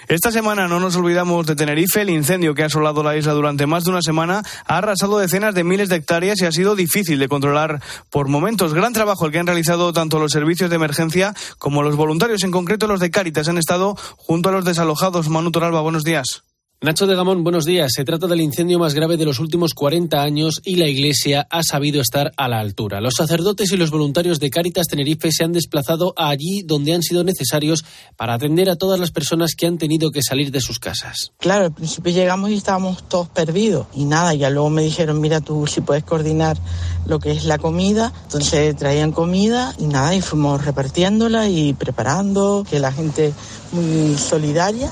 Esta 0.07 0.31
semana 0.31 0.67
no 0.67 0.79
nos 0.79 0.95
olvidamos 0.95 1.45
de 1.45 1.55
Tenerife. 1.55 2.01
El 2.01 2.09
incendio 2.09 2.53
que 2.53 2.63
ha 2.63 2.65
asolado 2.65 3.03
la 3.03 3.15
isla 3.15 3.33
durante 3.33 3.67
más 3.67 3.83
de 3.83 3.91
una 3.91 4.01
semana 4.01 4.43
ha 4.65 4.77
arrasado 4.77 5.17
decenas 5.17 5.55
de 5.55 5.63
miles 5.63 5.89
de 5.89 5.97
hectáreas 5.97 6.41
y 6.41 6.45
ha 6.45 6.51
sido 6.51 6.75
difícil 6.75 7.19
de 7.19 7.29
controlar 7.29 7.81
por 8.09 8.27
momentos. 8.27 8.73
Gran 8.73 8.93
trabajo 8.93 9.25
el 9.25 9.31
que 9.31 9.39
han 9.39 9.47
realizado 9.47 9.93
tanto 9.93 10.19
los 10.19 10.31
servicios 10.31 10.69
de 10.69 10.75
emergencia 10.75 11.33
como 11.57 11.83
los 11.83 11.95
voluntarios, 11.95 12.43
en 12.43 12.51
concreto 12.51 12.87
los 12.87 12.99
de 12.99 13.11
Cáritas, 13.11 13.47
han 13.47 13.57
estado 13.57 13.95
junto 14.17 14.49
a 14.49 14.51
los 14.51 14.65
desalojados. 14.65 15.29
Manu 15.29 15.51
Toralba, 15.51 15.81
buenos 15.81 16.03
días. 16.03 16.43
Nacho 16.83 17.05
de 17.05 17.15
Gamón, 17.15 17.43
buenos 17.43 17.65
días. 17.65 17.91
Se 17.95 18.03
trata 18.03 18.25
del 18.25 18.41
incendio 18.41 18.79
más 18.79 18.95
grave 18.95 19.15
de 19.15 19.23
los 19.23 19.37
últimos 19.37 19.75
40 19.75 20.19
años 20.19 20.59
y 20.65 20.77
la 20.77 20.87
Iglesia 20.87 21.45
ha 21.51 21.61
sabido 21.61 22.01
estar 22.01 22.31
a 22.37 22.47
la 22.47 22.59
altura. 22.59 22.99
Los 23.01 23.13
sacerdotes 23.17 23.71
y 23.71 23.77
los 23.77 23.91
voluntarios 23.91 24.39
de 24.39 24.49
Cáritas 24.49 24.87
Tenerife 24.87 25.31
se 25.31 25.43
han 25.43 25.51
desplazado 25.51 26.15
allí 26.17 26.63
donde 26.63 26.95
han 26.95 27.03
sido 27.03 27.23
necesarios 27.23 27.85
para 28.17 28.33
atender 28.33 28.67
a 28.67 28.77
todas 28.77 28.99
las 28.99 29.11
personas 29.11 29.53
que 29.53 29.67
han 29.67 29.77
tenido 29.77 30.09
que 30.09 30.23
salir 30.23 30.49
de 30.49 30.59
sus 30.59 30.79
casas. 30.79 31.33
Claro, 31.37 31.65
al 31.65 31.71
principio 31.71 32.11
llegamos 32.11 32.49
y 32.49 32.55
estábamos 32.55 33.07
todos 33.07 33.29
perdidos 33.29 33.85
y 33.93 34.05
nada, 34.05 34.33
ya 34.33 34.49
luego 34.49 34.71
me 34.71 34.81
dijeron, 34.81 35.21
mira 35.21 35.39
tú 35.39 35.67
si 35.67 35.81
puedes 35.81 36.03
coordinar 36.03 36.57
lo 37.05 37.19
que 37.19 37.29
es 37.29 37.45
la 37.45 37.59
comida. 37.59 38.11
Entonces 38.23 38.75
traían 38.75 39.11
comida 39.11 39.75
y 39.77 39.85
nada, 39.85 40.15
y 40.15 40.21
fuimos 40.21 40.65
repartiéndola 40.65 41.47
y 41.47 41.73
preparando, 41.73 42.65
que 42.67 42.79
la 42.79 42.91
gente 42.91 43.33
muy 43.71 44.17
solidaria 44.17 44.91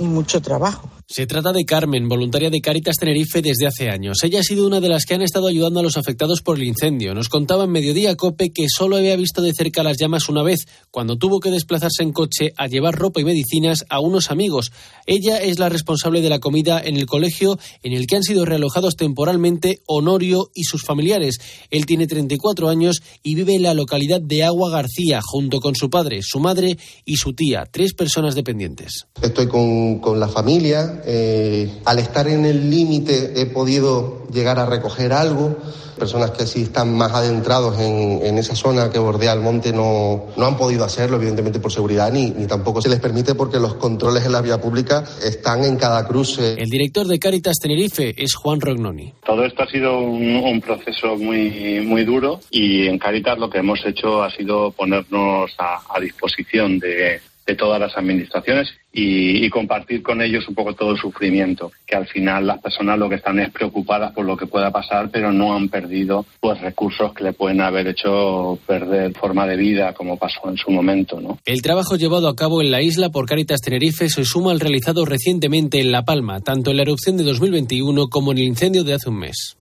y 0.00 0.02
mucho 0.02 0.42
trabajo. 0.42 0.87
Se 1.10 1.26
trata 1.26 1.54
de 1.54 1.64
Carmen, 1.64 2.06
voluntaria 2.06 2.50
de 2.50 2.60
Caritas 2.60 2.96
Tenerife 2.96 3.40
desde 3.40 3.66
hace 3.66 3.88
años. 3.88 4.18
Ella 4.24 4.40
ha 4.40 4.42
sido 4.42 4.66
una 4.66 4.78
de 4.78 4.90
las 4.90 5.06
que 5.06 5.14
han 5.14 5.22
estado 5.22 5.46
ayudando 5.46 5.80
a 5.80 5.82
los 5.82 5.96
afectados 5.96 6.42
por 6.42 6.58
el 6.58 6.64
incendio. 6.64 7.14
Nos 7.14 7.30
contaba 7.30 7.64
en 7.64 7.70
Mediodía 7.70 8.14
Cope 8.14 8.50
que 8.50 8.66
solo 8.68 8.96
había 8.96 9.16
visto 9.16 9.40
de 9.40 9.54
cerca 9.54 9.82
las 9.82 9.96
llamas 9.96 10.28
una 10.28 10.42
vez, 10.42 10.66
cuando 10.90 11.16
tuvo 11.16 11.40
que 11.40 11.50
desplazarse 11.50 12.02
en 12.02 12.12
coche 12.12 12.52
a 12.58 12.66
llevar 12.66 12.94
ropa 12.94 13.22
y 13.22 13.24
medicinas 13.24 13.86
a 13.88 14.00
unos 14.00 14.30
amigos. 14.30 14.70
Ella 15.06 15.38
es 15.38 15.58
la 15.58 15.70
responsable 15.70 16.20
de 16.20 16.28
la 16.28 16.40
comida 16.40 16.78
en 16.78 16.98
el 16.98 17.06
colegio 17.06 17.58
en 17.82 17.94
el 17.94 18.06
que 18.06 18.16
han 18.16 18.22
sido 18.22 18.44
realojados 18.44 18.94
temporalmente 18.94 19.80
Honorio 19.86 20.50
y 20.54 20.64
sus 20.64 20.82
familiares. 20.82 21.38
Él 21.70 21.86
tiene 21.86 22.06
34 22.06 22.68
años 22.68 23.00
y 23.22 23.34
vive 23.34 23.54
en 23.54 23.62
la 23.62 23.72
localidad 23.72 24.20
de 24.20 24.44
Agua 24.44 24.68
García, 24.68 25.20
junto 25.24 25.60
con 25.60 25.74
su 25.74 25.88
padre, 25.88 26.20
su 26.20 26.38
madre 26.38 26.76
y 27.06 27.16
su 27.16 27.32
tía, 27.32 27.64
tres 27.64 27.94
personas 27.94 28.34
dependientes. 28.34 29.06
Estoy 29.22 29.48
con, 29.48 30.00
con 30.00 30.20
la 30.20 30.28
familia 30.28 30.97
eh, 31.06 31.70
al 31.84 31.98
estar 31.98 32.28
en 32.28 32.44
el 32.44 32.70
límite 32.70 33.40
he 33.40 33.46
podido 33.46 34.26
llegar 34.32 34.58
a 34.58 34.66
recoger 34.66 35.12
algo. 35.12 35.56
Personas 35.98 36.30
que 36.30 36.46
sí 36.46 36.62
están 36.62 36.96
más 36.96 37.12
adentrados 37.12 37.76
en, 37.80 38.38
esa 38.38 38.54
zona 38.54 38.88
que 38.88 39.00
bordea 39.00 39.32
el 39.32 39.40
monte 39.40 39.72
no, 39.72 40.26
no 40.36 40.46
han 40.46 40.56
podido 40.56 40.84
hacerlo, 40.84 41.16
evidentemente 41.16 41.58
por 41.58 41.72
seguridad, 41.72 42.12
ni, 42.12 42.30
ni 42.30 42.46
tampoco 42.46 42.80
se 42.80 42.88
les 42.88 43.00
permite 43.00 43.34
porque 43.34 43.58
los 43.58 43.74
controles 43.74 44.24
en 44.24 44.30
la 44.30 44.40
vía 44.40 44.60
pública 44.60 45.02
están 45.24 45.64
en 45.64 45.76
cada 45.76 46.06
cruce. 46.06 46.52
El 46.52 46.70
director 46.70 47.04
de 47.08 47.18
Caritas 47.18 47.56
Tenerife 47.60 48.14
es 48.16 48.34
Juan 48.36 48.60
Rognoni. 48.60 49.12
Todo 49.26 49.44
esto 49.44 49.64
ha 49.64 49.66
sido 49.66 49.98
un, 49.98 50.60
proceso 50.60 51.16
muy, 51.16 51.80
muy 51.84 52.04
duro 52.04 52.38
y 52.50 52.86
en 52.86 52.98
Caritas 52.98 53.36
lo 53.36 53.50
que 53.50 53.58
hemos 53.58 53.84
hecho 53.84 54.22
ha 54.22 54.30
sido 54.30 54.70
ponernos 54.70 55.50
a 55.58 56.00
disposición 56.00 56.78
de, 56.78 57.20
de 57.48 57.56
todas 57.56 57.80
las 57.80 57.96
administraciones 57.96 58.68
y, 58.92 59.48
compartir 59.48 60.02
con 60.02 60.20
ellos 60.20 60.46
un 60.48 60.54
poco 60.54 60.74
todo 60.74 60.90
el 60.92 60.98
sufrimiento, 60.98 61.72
que 61.86 61.96
al 61.96 62.06
final 62.06 62.46
las 62.46 62.60
personas 62.60 62.98
lo 62.98 63.08
que 63.08 63.14
están 63.14 63.38
es 63.38 63.50
preocupadas 63.50 64.12
por 64.12 64.26
lo 64.26 64.36
que 64.36 64.46
pueda 64.46 64.70
pasar, 64.70 65.10
pero 65.10 65.32
no 65.32 65.54
han 65.56 65.70
perdido 65.70 66.26
pues 66.38 66.60
recursos 66.60 67.14
que 67.14 67.24
le 67.24 67.32
pueden 67.32 67.62
haber 67.62 67.88
hecho 67.88 68.58
perder 68.66 69.14
forma 69.14 69.46
de 69.46 69.56
vida, 69.56 69.94
como 69.94 70.18
pasó 70.18 70.50
en 70.50 70.58
su 70.58 70.70
momento, 70.70 71.20
¿no? 71.20 71.38
El 71.46 71.62
trabajo 71.62 71.96
llevado 71.96 72.28
a 72.28 72.36
cabo 72.36 72.60
en 72.60 72.70
la 72.70 72.82
isla 72.82 73.08
por 73.08 73.26
Caritas 73.26 73.62
Tenerife 73.62 74.10
se 74.10 74.26
suma 74.26 74.52
al 74.52 74.60
realizado 74.60 75.06
recientemente 75.06 75.80
en 75.80 75.90
La 75.90 76.04
Palma, 76.04 76.40
tanto 76.40 76.70
en 76.70 76.76
la 76.76 76.82
erupción 76.82 77.16
de 77.16 77.24
2021 77.24 78.08
como 78.08 78.32
en 78.32 78.38
el 78.38 78.44
incendio 78.44 78.84
de 78.84 78.92
hace 78.92 79.08
un 79.08 79.20
mes. 79.20 79.56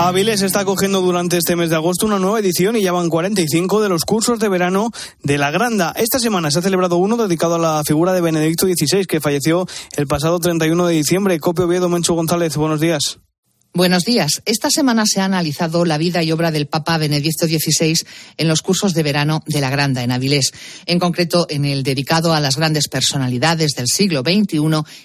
Avilés 0.00 0.42
está 0.42 0.60
acogiendo 0.60 1.00
durante 1.00 1.38
este 1.38 1.56
mes 1.56 1.70
de 1.70 1.76
agosto 1.76 2.06
una 2.06 2.20
nueva 2.20 2.38
edición 2.38 2.76
y 2.76 2.82
ya 2.82 2.92
van 2.92 3.08
45 3.08 3.82
de 3.82 3.88
los 3.88 4.04
cursos 4.04 4.38
de 4.38 4.48
verano 4.48 4.92
de 5.24 5.38
la 5.38 5.50
Granda. 5.50 5.92
Esta 5.96 6.20
semana 6.20 6.52
se 6.52 6.60
ha 6.60 6.62
celebrado 6.62 6.98
uno 6.98 7.16
dedicado 7.16 7.56
a 7.56 7.58
la 7.58 7.82
figura 7.84 8.12
de 8.12 8.20
Benedicto 8.20 8.66
XVI, 8.66 9.06
que 9.06 9.20
falleció 9.20 9.66
el 9.96 10.06
pasado 10.06 10.38
31 10.38 10.86
de 10.86 10.94
diciembre. 10.94 11.40
Copio 11.40 11.64
Oviedo 11.64 11.88
Mencho 11.88 12.14
González, 12.14 12.56
buenos 12.56 12.78
días. 12.78 13.18
Buenos 13.74 14.04
días. 14.04 14.42
Esta 14.46 14.70
semana 14.70 15.04
se 15.06 15.20
ha 15.20 15.26
analizado 15.26 15.84
la 15.84 15.98
vida 15.98 16.22
y 16.22 16.32
obra 16.32 16.50
del 16.50 16.66
Papa 16.66 16.96
Benedicto 16.98 17.46
XVI 17.46 18.00
en 18.38 18.48
los 18.48 18.62
cursos 18.62 18.94
de 18.94 19.02
verano 19.02 19.44
de 19.46 19.60
la 19.60 19.70
Granda 19.70 20.02
en 20.02 20.10
Avilés, 20.10 20.52
en 20.86 20.98
concreto 20.98 21.46
en 21.50 21.64
el 21.64 21.82
dedicado 21.82 22.32
a 22.32 22.40
las 22.40 22.56
grandes 22.56 22.88
personalidades 22.88 23.72
del 23.76 23.86
siglo 23.86 24.22
XXI 24.22 24.58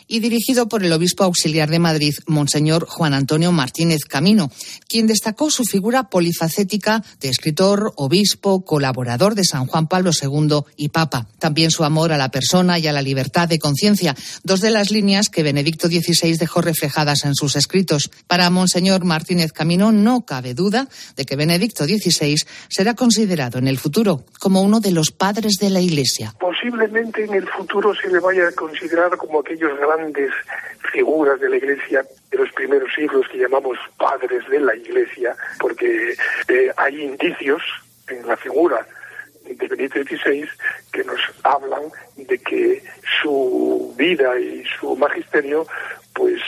y 0.07 0.19
dirigido 0.21 0.69
por 0.69 0.83
el 0.83 0.93
obispo 0.93 1.25
auxiliar 1.25 1.69
de 1.69 1.77
Madrid, 1.77 2.15
Monseñor 2.25 2.87
Juan 2.87 3.13
Antonio 3.13 3.51
Martínez 3.51 4.05
Camino, 4.05 4.49
quien 4.87 5.07
destacó 5.07 5.51
su 5.51 5.65
figura 5.65 6.09
polifacética 6.09 7.03
de 7.19 7.29
escritor, 7.29 7.93
obispo, 7.97 8.63
colaborador 8.63 9.35
de 9.35 9.43
San 9.43 9.67
Juan 9.67 9.87
Pablo 9.87 10.11
II 10.19 10.61
y 10.77 10.89
Papa. 10.89 11.27
También 11.37 11.69
su 11.69 11.83
amor 11.83 12.13
a 12.13 12.17
la 12.17 12.31
persona 12.31 12.79
y 12.79 12.87
a 12.87 12.93
la 12.93 13.01
libertad 13.01 13.47
de 13.49 13.59
conciencia, 13.59 14.15
dos 14.43 14.61
de 14.61 14.71
las 14.71 14.89
líneas 14.89 15.29
que 15.29 15.43
Benedicto 15.43 15.89
XVI 15.89 16.37
dejó 16.37 16.61
reflejadas 16.61 17.25
en 17.25 17.35
sus 17.35 17.55
escritos. 17.55 18.09
Para 18.25 18.49
Monseñor 18.53 19.03
Martínez 19.03 19.51
Camino, 19.51 19.91
no 19.91 20.25
cabe 20.25 20.53
duda 20.53 20.87
de 21.17 21.25
que 21.25 21.35
Benedicto 21.35 21.83
XVI 21.83 22.35
será 22.69 22.93
considerado 22.93 23.59
en 23.59 23.67
el 23.67 23.77
futuro 23.77 24.23
como 24.39 24.61
uno 24.61 24.79
de 24.79 24.91
los 24.91 25.11
padres 25.11 25.57
de 25.59 25.69
la 25.69 25.81
Iglesia. 25.81 26.33
Posiblemente 26.39 27.25
en 27.25 27.33
el 27.33 27.47
futuro 27.49 27.93
se 27.93 28.09
le 28.09 28.19
vaya 28.19 28.47
a 28.47 28.51
considerar 28.53 29.17
como 29.17 29.39
aquellos 29.39 29.77
grandes 29.77 30.31
figuras 30.91 31.39
de 31.39 31.49
la 31.49 31.57
Iglesia 31.57 32.05
de 32.31 32.37
los 32.37 32.51
primeros 32.53 32.89
siglos 32.93 33.25
que 33.31 33.39
llamamos 33.39 33.77
padres 33.97 34.47
de 34.49 34.59
la 34.59 34.75
Iglesia, 34.75 35.35
porque 35.59 36.15
eh, 36.47 36.71
hay 36.77 37.01
indicios 37.01 37.61
en 38.07 38.27
la 38.27 38.37
figura 38.37 38.85
de 39.45 39.53
Benedicto 39.55 40.03
XVI 40.03 40.47
que 40.91 41.03
nos 41.03 41.19
hablan 41.43 41.83
de 42.15 42.37
que 42.37 42.83
su 43.21 43.93
vida 43.97 44.39
y 44.39 44.63
su 44.79 44.95
magisterio 44.95 45.65
pues 46.13 46.39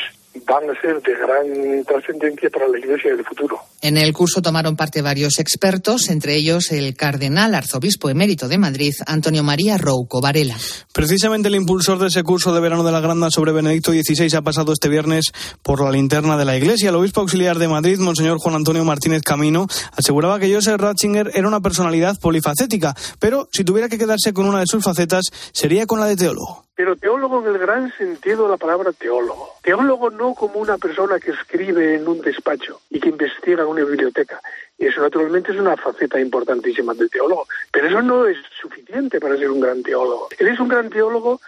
van 0.45 0.69
a 0.69 0.81
ser 0.81 1.01
de 1.01 1.13
gran 1.15 1.83
trascendencia 1.85 2.49
para 2.49 2.67
la 2.67 2.77
Iglesia 2.77 3.15
del 3.15 3.25
futuro. 3.25 3.59
En 3.85 3.97
el 3.97 4.13
curso 4.13 4.41
tomaron 4.41 4.75
parte 4.75 5.03
varios 5.03 5.37
expertos, 5.37 6.09
entre 6.09 6.35
ellos 6.35 6.71
el 6.71 6.95
cardenal 6.95 7.53
arzobispo 7.53 8.09
emérito 8.09 8.47
de 8.47 8.57
Madrid, 8.57 8.95
Antonio 9.05 9.43
María 9.43 9.77
Rouco 9.77 10.21
Varela. 10.21 10.55
Precisamente 10.91 11.49
el 11.49 11.55
impulsor 11.55 11.99
de 11.99 12.07
ese 12.07 12.23
curso 12.23 12.51
de 12.51 12.61
verano 12.61 12.83
de 12.83 12.91
la 12.91 12.99
Granda 12.99 13.29
sobre 13.29 13.51
Benedicto 13.51 13.91
XVI 13.91 14.37
ha 14.37 14.41
pasado 14.41 14.73
este 14.73 14.89
viernes 14.89 15.31
por 15.61 15.83
la 15.83 15.91
linterna 15.91 16.35
de 16.35 16.45
la 16.45 16.57
Iglesia. 16.57 16.89
El 16.89 16.95
obispo 16.95 17.21
auxiliar 17.21 17.59
de 17.59 17.67
Madrid, 17.67 17.99
Monseñor 17.99 18.39
Juan 18.39 18.55
Antonio 18.55 18.83
Martínez 18.83 19.21
Camino, 19.21 19.67
aseguraba 19.95 20.39
que 20.39 20.51
Joseph 20.51 20.81
Ratzinger 20.81 21.29
era 21.35 21.47
una 21.47 21.61
personalidad 21.61 22.19
polifacética, 22.19 22.95
pero 23.19 23.49
si 23.51 23.63
tuviera 23.63 23.87
que 23.87 23.99
quedarse 23.99 24.33
con 24.33 24.47
una 24.47 24.61
de 24.61 24.65
sus 24.65 24.83
facetas, 24.83 25.25
sería 25.53 25.85
con 25.85 25.99
la 25.99 26.07
de 26.07 26.15
teólogo 26.15 26.65
pero 26.75 26.97
teólogo 26.97 27.41
en 27.41 27.47
el 27.47 27.57
gran 27.57 27.91
sentido 27.97 28.43
de 28.43 28.49
la 28.49 28.57
palabra 28.57 28.91
teólogo. 28.91 29.53
Teólogo 29.63 30.09
no 30.09 30.33
como 30.33 30.59
una 30.59 30.77
persona 30.77 31.19
que 31.19 31.31
escribe 31.31 31.95
en 31.95 32.07
un 32.07 32.19
despacho 32.19 32.81
y 32.89 32.99
que 32.99 33.09
investiga 33.09 33.63
en 33.63 33.69
biblioteca. 33.83 34.41
Y 34.77 34.87
eso 34.87 35.01
naturalmente 35.01 35.51
es 35.51 35.57
una 35.57 35.77
faceta 35.77 36.19
importantísima 36.19 36.93
del 36.93 37.09
teólogo. 37.09 37.47
Pero 37.71 37.87
eso 37.87 38.01
no 38.01 38.27
es 38.27 38.37
suficiente 38.61 39.19
para 39.19 39.37
ser 39.37 39.51
un 39.51 39.59
gran 39.59 39.83
teólogo. 39.83 40.29
Él 40.37 40.47
es 40.47 40.59
un 40.59 40.67
gran 40.67 40.89
teólogo, 40.89 41.41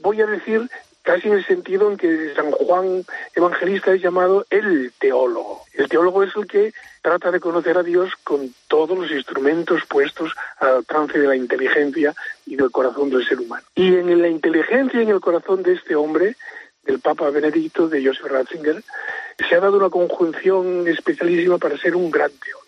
voy 0.00 0.20
a 0.20 0.26
decir, 0.26 0.68
casi 1.04 1.28
en 1.28 1.34
el 1.34 1.46
sentido 1.46 1.90
en 1.90 1.96
que 1.96 2.34
San 2.34 2.50
Juan 2.50 3.04
Evangelista 3.36 3.92
es 3.92 4.02
llamado 4.02 4.46
el 4.50 4.92
teólogo. 4.98 5.62
El 5.74 5.88
teólogo 5.88 6.22
es 6.22 6.34
el 6.34 6.46
que 6.46 6.72
trata 7.02 7.30
de 7.30 7.40
conocer 7.40 7.76
a 7.76 7.82
Dios 7.82 8.10
con 8.24 8.54
todos 8.68 8.98
los 8.98 9.10
instrumentos 9.10 9.82
puestos 9.86 10.34
al 10.58 10.84
trance 10.86 11.18
de 11.18 11.28
la 11.28 11.36
inteligencia 11.36 12.14
y 12.46 12.56
del 12.56 12.70
corazón 12.70 13.10
del 13.10 13.26
ser 13.26 13.38
humano. 13.38 13.62
Y 13.74 13.94
en 13.94 14.20
la 14.20 14.28
inteligencia 14.28 15.00
y 15.00 15.04
en 15.04 15.10
el 15.10 15.20
corazón 15.20 15.62
de 15.62 15.74
este 15.74 15.94
hombre 15.94 16.36
del 16.86 17.00
Papa 17.00 17.30
Benedicto, 17.30 17.88
de 17.88 18.04
Joseph 18.04 18.30
Ratzinger, 18.30 18.82
se 19.48 19.54
ha 19.54 19.60
dado 19.60 19.76
una 19.76 19.90
conjunción 19.90 20.86
especialísima 20.86 21.58
para 21.58 21.78
ser 21.78 21.96
un 21.96 22.10
gran 22.10 22.30
teólogo. 22.30 22.64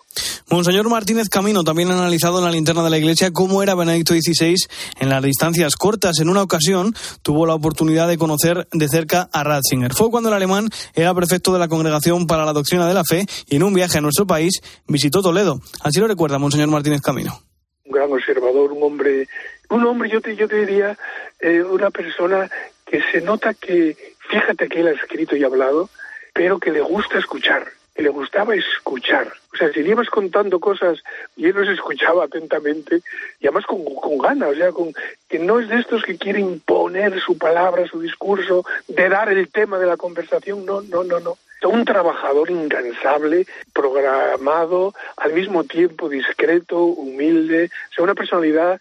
Monseñor 0.48 0.88
Martínez 0.88 1.28
Camino 1.28 1.64
también 1.64 1.90
ha 1.90 1.98
analizado 1.98 2.38
en 2.38 2.44
la 2.44 2.52
linterna 2.52 2.84
de 2.84 2.90
la 2.90 2.98
Iglesia 2.98 3.32
cómo 3.32 3.64
era 3.64 3.74
Benedicto 3.74 4.14
XVI 4.14 4.54
en 5.00 5.08
las 5.08 5.22
distancias 5.22 5.74
cortas. 5.74 6.20
En 6.20 6.28
una 6.28 6.42
ocasión 6.42 6.94
tuvo 7.22 7.46
la 7.46 7.54
oportunidad 7.54 8.06
de 8.06 8.16
conocer 8.16 8.68
de 8.72 8.88
cerca 8.88 9.28
a 9.32 9.42
Ratzinger. 9.42 9.92
Fue 9.92 10.08
cuando 10.08 10.28
el 10.28 10.36
alemán 10.36 10.68
era 10.94 11.12
prefecto 11.14 11.52
de 11.52 11.58
la 11.58 11.68
Congregación 11.68 12.28
para 12.28 12.44
la 12.44 12.52
Doctrina 12.52 12.86
de 12.86 12.94
la 12.94 13.02
Fe 13.04 13.26
y 13.48 13.56
en 13.56 13.64
un 13.64 13.74
viaje 13.74 13.98
a 13.98 14.00
nuestro 14.00 14.26
país 14.26 14.60
visitó 14.86 15.20
Toledo. 15.20 15.60
Así 15.82 15.98
lo 15.98 16.06
recuerda 16.06 16.38
Monseñor 16.38 16.68
Martínez 16.68 17.00
Camino. 17.00 17.40
Un 17.84 17.92
gran 17.92 18.12
observador, 18.12 18.72
un 18.72 18.82
hombre, 18.82 19.28
un 19.70 19.84
hombre, 19.84 20.08
yo 20.10 20.20
te, 20.20 20.36
yo 20.36 20.46
te 20.48 20.64
diría, 20.64 20.96
eh, 21.40 21.62
una 21.62 21.90
persona 21.90 22.48
que 22.86 23.02
se 23.10 23.20
nota 23.20 23.52
que, 23.54 23.96
fíjate 24.30 24.68
que 24.68 24.80
él 24.80 24.88
ha 24.88 24.92
escrito 24.92 25.36
y 25.36 25.44
hablado, 25.44 25.90
pero 26.32 26.58
que 26.58 26.70
le 26.70 26.80
gusta 26.80 27.18
escuchar 27.18 27.66
que 27.96 28.02
le 28.02 28.10
gustaba 28.10 28.54
escuchar. 28.54 29.32
O 29.54 29.56
sea, 29.56 29.72
si 29.72 29.82
le 29.82 29.90
ibas 29.90 30.10
contando 30.10 30.60
cosas 30.60 31.02
y 31.34 31.46
él 31.46 31.54
los 31.56 31.68
escuchaba 31.68 32.24
atentamente, 32.24 33.00
y 33.40 33.46
además 33.46 33.64
con, 33.64 33.82
con 33.84 34.18
ganas, 34.18 34.50
o 34.50 34.54
sea, 34.54 34.70
con, 34.70 34.92
que 35.28 35.38
no 35.38 35.58
es 35.58 35.68
de 35.68 35.80
estos 35.80 36.02
que 36.02 36.18
quiere 36.18 36.40
imponer 36.40 37.18
su 37.20 37.38
palabra, 37.38 37.86
su 37.86 38.00
discurso, 38.00 38.66
de 38.86 39.08
dar 39.08 39.30
el 39.30 39.48
tema 39.48 39.78
de 39.78 39.86
la 39.86 39.96
conversación, 39.96 40.66
no, 40.66 40.82
no, 40.82 41.04
no, 41.04 41.20
no. 41.20 41.38
Un 41.64 41.84
trabajador 41.84 42.48
incansable, 42.48 43.44
programado, 43.72 44.94
al 45.16 45.32
mismo 45.32 45.64
tiempo 45.64 46.08
discreto, 46.08 46.78
humilde, 46.84 47.70
o 47.90 47.94
sea, 47.94 48.04
una 48.04 48.14
personalidad 48.14 48.78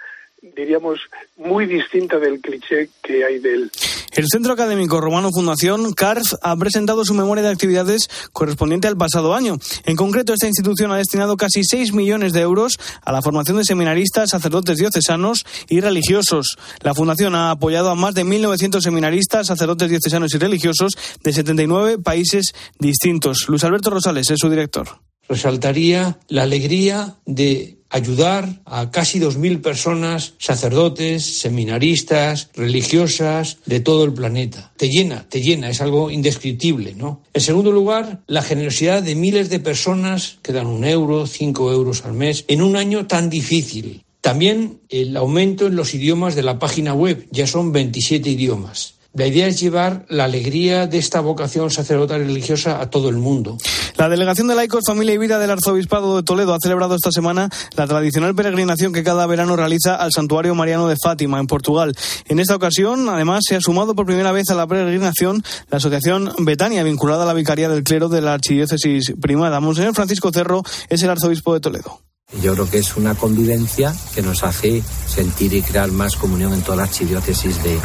diríamos, 0.55 0.99
muy 1.37 1.65
distinta 1.65 2.19
del 2.19 2.39
cliché 2.41 2.89
que 3.01 3.25
hay 3.25 3.39
de 3.39 3.53
él. 3.53 3.71
El 4.15 4.27
Centro 4.31 4.53
Académico 4.53 5.01
Romano 5.01 5.29
Fundación 5.29 5.91
CARF 5.93 6.35
ha 6.41 6.55
presentado 6.55 7.03
su 7.03 7.13
memoria 7.13 7.43
de 7.43 7.49
actividades 7.49 8.07
correspondiente 8.31 8.87
al 8.87 8.95
pasado 8.95 9.35
año. 9.35 9.57
En 9.85 9.97
concreto, 9.97 10.33
esta 10.33 10.47
institución 10.47 10.91
ha 10.91 10.97
destinado 10.97 11.35
casi 11.35 11.63
6 11.63 11.91
millones 11.91 12.31
de 12.31 12.39
euros 12.39 12.77
a 13.03 13.11
la 13.11 13.21
formación 13.21 13.57
de 13.57 13.65
seminaristas, 13.65 14.29
sacerdotes 14.29 14.77
diocesanos 14.77 15.45
y 15.67 15.81
religiosos. 15.81 16.57
La 16.81 16.93
Fundación 16.93 17.35
ha 17.35 17.51
apoyado 17.51 17.89
a 17.89 17.95
más 17.95 18.15
de 18.15 18.23
1.900 18.23 18.81
seminaristas, 18.81 19.47
sacerdotes 19.47 19.89
diocesanos 19.89 20.33
y 20.33 20.37
religiosos 20.37 20.93
de 21.21 21.33
79 21.33 21.97
países 21.99 22.53
distintos. 22.79 23.49
Luis 23.49 23.65
Alberto 23.65 23.89
Rosales 23.89 24.29
es 24.29 24.39
su 24.39 24.49
director. 24.49 24.87
Resaltaría 25.27 26.19
la 26.29 26.43
alegría 26.43 27.15
de 27.25 27.74
ayudar 27.95 28.61
a 28.65 28.91
casi 28.91 29.21
2.000 29.21 29.61
personas, 29.61 30.33
sacerdotes, 30.37 31.39
seminaristas, 31.39 32.49
religiosas 32.53 33.59
de 33.65 33.79
todo 33.79 34.03
el 34.03 34.13
planeta. 34.13 34.73
Te 34.75 34.89
llena, 34.89 35.25
te 35.29 35.41
llena, 35.41 35.69
es 35.69 35.79
algo 35.79 36.11
indescriptible, 36.11 36.93
¿no? 36.93 37.21
En 37.33 37.39
segundo 37.39 37.71
lugar, 37.71 38.21
la 38.27 38.41
generosidad 38.41 39.01
de 39.01 39.15
miles 39.15 39.49
de 39.49 39.61
personas 39.61 40.39
que 40.41 40.51
dan 40.51 40.67
un 40.67 40.83
euro, 40.83 41.25
cinco 41.25 41.71
euros 41.71 42.03
al 42.03 42.11
mes 42.11 42.43
en 42.49 42.61
un 42.61 42.75
año 42.75 43.07
tan 43.07 43.29
difícil. 43.29 44.03
También 44.19 44.81
el 44.89 45.15
aumento 45.15 45.67
en 45.67 45.77
los 45.77 45.93
idiomas 45.93 46.35
de 46.35 46.43
la 46.43 46.59
página 46.59 46.93
web, 46.93 47.27
ya 47.31 47.47
son 47.47 47.71
27 47.71 48.29
idiomas. 48.29 48.95
La 49.15 49.25
idea 49.25 49.47
es 49.47 49.61
llevar 49.61 50.05
la 50.09 50.25
alegría 50.25 50.87
de 50.87 50.97
esta 50.97 51.21
vocación 51.21 51.71
sacerdotal 51.71 52.19
religiosa 52.19 52.81
a 52.81 52.89
todo 52.89 53.07
el 53.07 53.15
mundo. 53.15 53.57
La 53.95 54.09
Delegación 54.09 54.49
de 54.49 54.55
Laicos, 54.55 54.83
Familia 54.85 55.13
y 55.13 55.17
Vida 55.17 55.39
del 55.39 55.51
Arzobispado 55.51 56.17
de 56.17 56.23
Toledo 56.23 56.53
ha 56.53 56.59
celebrado 56.59 56.95
esta 56.95 57.13
semana 57.13 57.49
la 57.77 57.87
tradicional 57.87 58.35
peregrinación 58.35 58.91
que 58.91 59.05
cada 59.05 59.25
verano 59.25 59.55
realiza 59.55 59.95
al 59.95 60.11
Santuario 60.11 60.53
Mariano 60.53 60.89
de 60.89 60.97
Fátima, 61.01 61.39
en 61.39 61.47
Portugal. 61.47 61.95
En 62.27 62.39
esta 62.39 62.57
ocasión, 62.57 63.07
además, 63.07 63.45
se 63.47 63.55
ha 63.55 63.61
sumado 63.61 63.95
por 63.95 64.05
primera 64.05 64.33
vez 64.33 64.49
a 64.49 64.55
la 64.55 64.67
peregrinación 64.67 65.41
la 65.69 65.77
Asociación 65.77 66.33
Betania, 66.39 66.83
vinculada 66.83 67.23
a 67.23 67.25
la 67.25 67.33
Vicaría 67.33 67.69
del 67.69 67.83
Clero 67.83 68.09
de 68.09 68.19
la 68.19 68.33
Archidiócesis 68.33 69.13
Primada. 69.21 69.61
Monseñor 69.61 69.95
Francisco 69.95 70.29
Cerro 70.33 70.61
es 70.89 71.01
el 71.03 71.09
arzobispo 71.09 71.53
de 71.53 71.61
Toledo. 71.61 72.01
Yo 72.41 72.53
creo 72.53 72.69
que 72.69 72.79
es 72.79 72.95
una 72.97 73.15
convivencia 73.15 73.95
que 74.13 74.21
nos 74.21 74.43
hace 74.43 74.83
sentir 75.07 75.53
y 75.53 75.61
crear 75.61 75.91
más 75.91 76.15
comunión 76.15 76.53
en 76.53 76.61
toda 76.61 76.77
la 76.77 76.83
archidiócesis 76.83 77.57
de, 77.63 77.79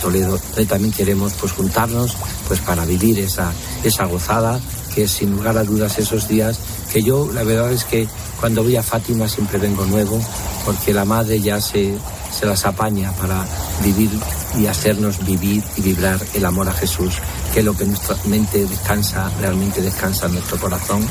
Toledo. 0.00 0.40
Y 0.56 0.64
también 0.64 0.92
queremos 0.92 1.34
pues 1.34 1.52
juntarnos 1.52 2.16
pues 2.46 2.60
para 2.60 2.84
vivir 2.84 3.18
esa, 3.18 3.52
esa 3.84 4.06
gozada 4.06 4.60
que 4.94 5.06
sin 5.06 5.32
lugar 5.32 5.58
a 5.58 5.64
dudas 5.64 5.98
esos 5.98 6.26
días 6.26 6.58
que 6.92 7.02
yo 7.02 7.30
la 7.32 7.44
verdad 7.44 7.72
es 7.72 7.84
que 7.84 8.08
cuando 8.40 8.62
voy 8.62 8.76
a 8.76 8.82
Fátima 8.82 9.28
siempre 9.28 9.58
vengo 9.58 9.84
nuevo 9.84 10.20
porque 10.64 10.92
la 10.92 11.04
madre 11.04 11.40
ya 11.40 11.60
se, 11.60 11.94
se 12.36 12.46
las 12.46 12.64
apaña 12.66 13.12
para 13.12 13.46
vivir 13.84 14.10
y 14.58 14.66
hacernos 14.66 15.24
vivir 15.24 15.62
y 15.76 15.82
vibrar 15.82 16.18
el 16.34 16.44
amor 16.44 16.68
a 16.68 16.72
Jesús, 16.72 17.14
que 17.52 17.60
es 17.60 17.64
lo 17.64 17.76
que 17.76 17.84
nuestra 17.84 18.16
mente 18.24 18.66
descansa, 18.66 19.30
realmente 19.40 19.80
descansa 19.80 20.26
en 20.26 20.34
nuestro 20.34 20.58
corazón. 20.58 21.06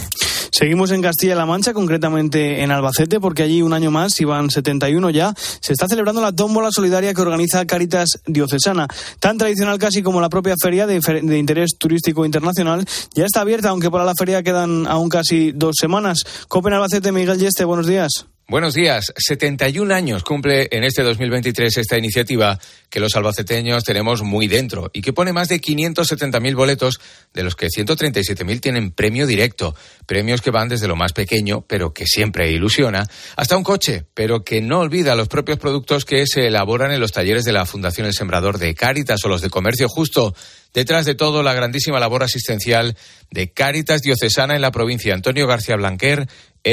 Seguimos 0.52 0.92
en 0.92 1.02
Castilla-La 1.02 1.46
Mancha, 1.46 1.74
concretamente 1.74 2.64
en 2.64 2.72
Albacete, 2.72 3.20
porque 3.20 3.44
allí 3.44 3.62
un 3.62 3.74
año 3.74 3.92
más, 3.92 4.20
iban 4.22 4.50
71 4.50 5.10
ya, 5.10 5.34
se 5.38 5.74
está 5.74 5.88
celebrando 5.88 6.22
la 6.22 6.32
tómbola 6.32 6.70
solidaria 6.72 7.14
que 7.14 7.22
organiza 7.22 7.66
Caritas 7.66 8.20
Diocesana. 8.26 8.88
Tan 9.20 9.38
tradicional 9.38 9.78
casi 9.80 10.02
como 10.02 10.22
la 10.22 10.30
propia 10.30 10.56
feria 10.62 10.88
de, 10.88 11.00
de 11.00 11.38
interés 11.38 11.78
turístico 11.78 12.26
internacional, 12.26 12.86
ya 13.14 13.26
está 13.26 13.42
abierta, 13.42 13.70
aunque 13.70 13.92
para 13.92 14.06
la 14.06 14.14
feria 14.18 14.44
quedan 14.44 14.88
aún 14.88 15.10
casi 15.10 15.52
dos 15.52 15.76
semanas. 15.80 16.24
Copen 16.48 16.74
Albacete, 16.74 17.12
Miguel 17.12 17.40
Yeste, 17.40 17.66
buenos 17.66 17.88
días. 17.88 18.28
Buenos 18.50 18.74
días. 18.74 19.14
71 19.16 19.94
años 19.94 20.24
cumple 20.24 20.70
en 20.72 20.84
este 20.84 21.04
2023 21.04 21.78
esta 21.78 22.00
iniciativa 22.00 22.58
que 22.90 23.00
los 23.00 23.16
albaceteños 23.16 23.84
tenemos 23.84 24.24
muy 24.24 24.48
dentro 24.48 24.90
y 24.92 25.04
que 25.04 25.14
pone 25.14 25.34
más 25.34 25.50
de 25.50 25.62
570.000 25.62 26.56
boletos, 26.56 27.00
de 27.32 27.44
los 27.44 27.56
que 27.56 27.68
137.000 27.68 28.60
tienen 28.60 28.90
premio 28.90 29.28
directo. 29.28 29.76
Premios 30.08 30.42
que 30.42 30.50
van 30.50 30.68
desde 30.68 30.88
lo 30.88 30.96
más 30.96 31.14
pequeño, 31.14 31.62
pero 31.62 31.94
que 31.94 32.08
siempre 32.08 32.52
ilusiona, 32.52 33.08
hasta 33.36 33.56
un 33.56 33.64
coche, 33.64 34.08
pero 34.16 34.44
que 34.44 34.62
no 34.62 34.80
olvida 34.80 35.16
los 35.16 35.28
propios 35.28 35.60
productos 35.60 36.04
que 36.04 36.26
se 36.26 36.48
elaboran 36.48 36.92
en 36.92 37.02
los 37.02 37.12
talleres 37.12 37.46
de 37.46 37.52
la 37.52 37.68
Fundación 37.68 38.08
El 38.08 38.16
Sembrador 38.16 38.58
de 38.58 38.74
Cáritas 38.74 39.24
o 39.26 39.30
los 39.30 39.42
de 39.42 39.52
Comercio 39.52 39.88
Justo. 39.88 40.34
Detrás 40.74 41.06
de 41.06 41.16
todo, 41.16 41.44
la 41.44 41.54
grandísima 41.54 42.00
labor 42.00 42.24
asistencial 42.24 42.96
de 43.30 43.52
Cáritas 43.52 44.02
Diocesana 44.02 44.56
en 44.56 44.62
la 44.62 44.72
provincia. 44.72 45.14
Antonio 45.14 45.48
García 45.48 45.76
Blanquer 45.76 46.28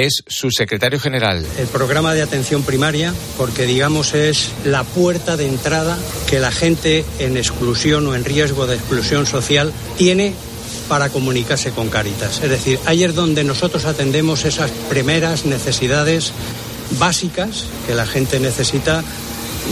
es 0.05 0.23
su 0.27 0.51
secretario 0.51 1.01
general. 1.01 1.45
El 1.59 1.67
programa 1.67 2.15
de 2.15 2.23
atención 2.23 2.63
primaria, 2.63 3.15
porque 3.37 3.67
digamos 3.67 4.15
es 4.15 4.51
la 4.65 4.85
puerta 4.85 5.37
de 5.37 5.47
entrada 5.47 5.99
que 6.29 6.41
la 6.41 6.53
gente 6.53 7.05
en 7.19 7.37
exclusión 7.37 8.07
o 8.07 8.15
en 8.15 8.25
riesgo 8.25 8.67
de 8.67 8.77
exclusión 8.77 9.27
social 9.27 9.73
tiene 9.97 10.35
para 10.89 11.09
comunicarse 11.09 11.71
con 11.71 11.89
Cáritas. 11.89 12.43
Es 12.43 12.51
decir, 12.51 12.79
ahí 12.85 13.05
es 13.05 13.15
donde 13.15 13.45
nosotros 13.45 13.85
atendemos 13.87 14.45
esas 14.45 14.71
primeras 14.89 15.45
necesidades 15.45 16.33
básicas 16.99 17.65
que 17.87 17.95
la 17.95 18.07
gente 18.07 18.39
necesita 18.39 19.03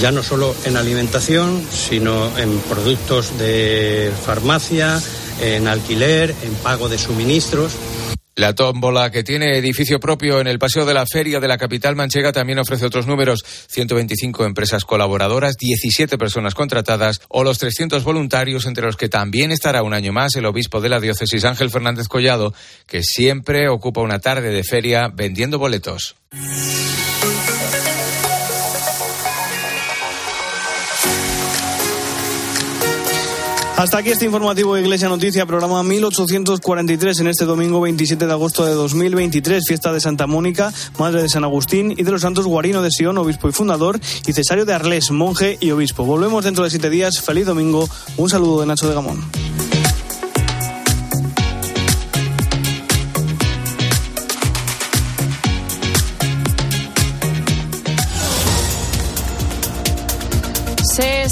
ya 0.00 0.10
no 0.10 0.22
solo 0.22 0.54
en 0.64 0.76
alimentación, 0.76 1.62
sino 1.70 2.37
en 2.37 2.58
productos 2.60 3.38
de 3.38 4.10
farmacia, 4.24 5.00
en 5.40 5.68
alquiler, 5.68 6.34
en 6.42 6.54
pago 6.54 6.88
de 6.88 6.98
suministros. 6.98 7.72
La 8.36 8.52
tómbola, 8.52 9.12
que 9.12 9.22
tiene 9.22 9.56
edificio 9.58 10.00
propio 10.00 10.40
en 10.40 10.48
el 10.48 10.58
Paseo 10.58 10.84
de 10.84 10.92
la 10.92 11.06
Feria 11.06 11.38
de 11.38 11.46
la 11.46 11.56
capital 11.56 11.94
manchega, 11.94 12.32
también 12.32 12.58
ofrece 12.58 12.84
otros 12.84 13.06
números. 13.06 13.44
125 13.68 14.44
empresas 14.44 14.84
colaboradoras, 14.84 15.56
17 15.56 16.18
personas 16.18 16.54
contratadas 16.54 17.20
o 17.28 17.44
los 17.44 17.58
300 17.58 18.02
voluntarios, 18.02 18.66
entre 18.66 18.86
los 18.86 18.96
que 18.96 19.08
también 19.08 19.52
estará 19.52 19.84
un 19.84 19.94
año 19.94 20.12
más 20.12 20.34
el 20.34 20.46
obispo 20.46 20.80
de 20.80 20.88
la 20.88 20.98
diócesis 20.98 21.44
Ángel 21.44 21.70
Fernández 21.70 22.08
Collado, 22.08 22.54
que 22.86 23.04
siempre 23.04 23.68
ocupa 23.68 24.00
una 24.00 24.18
tarde 24.18 24.50
de 24.50 24.64
feria 24.64 25.12
vendiendo 25.14 25.60
boletos. 25.60 26.16
Hasta 33.84 33.98
aquí 33.98 34.08
este 34.08 34.24
informativo 34.24 34.74
de 34.74 34.80
Iglesia 34.80 35.10
Noticia, 35.10 35.44
programa 35.44 35.82
1843 35.82 37.20
en 37.20 37.26
este 37.26 37.44
domingo 37.44 37.82
27 37.82 38.26
de 38.26 38.32
agosto 38.32 38.64
de 38.64 38.72
2023, 38.72 39.62
fiesta 39.68 39.92
de 39.92 40.00
Santa 40.00 40.26
Mónica, 40.26 40.72
madre 40.98 41.20
de 41.20 41.28
San 41.28 41.44
Agustín 41.44 41.90
y 41.90 42.02
de 42.02 42.10
los 42.10 42.22
santos 42.22 42.46
Guarino 42.46 42.80
de 42.80 42.90
Sion, 42.90 43.18
obispo 43.18 43.46
y 43.50 43.52
fundador, 43.52 44.00
y 44.26 44.32
Cesario 44.32 44.64
de 44.64 44.72
Arles, 44.72 45.10
monje 45.10 45.58
y 45.60 45.70
obispo. 45.70 46.06
Volvemos 46.06 46.46
dentro 46.46 46.64
de 46.64 46.70
siete 46.70 46.88
días. 46.88 47.20
Feliz 47.20 47.44
domingo. 47.44 47.86
Un 48.16 48.30
saludo 48.30 48.62
de 48.62 48.66
Nacho 48.68 48.88
de 48.88 48.94
Gamón. 48.94 49.22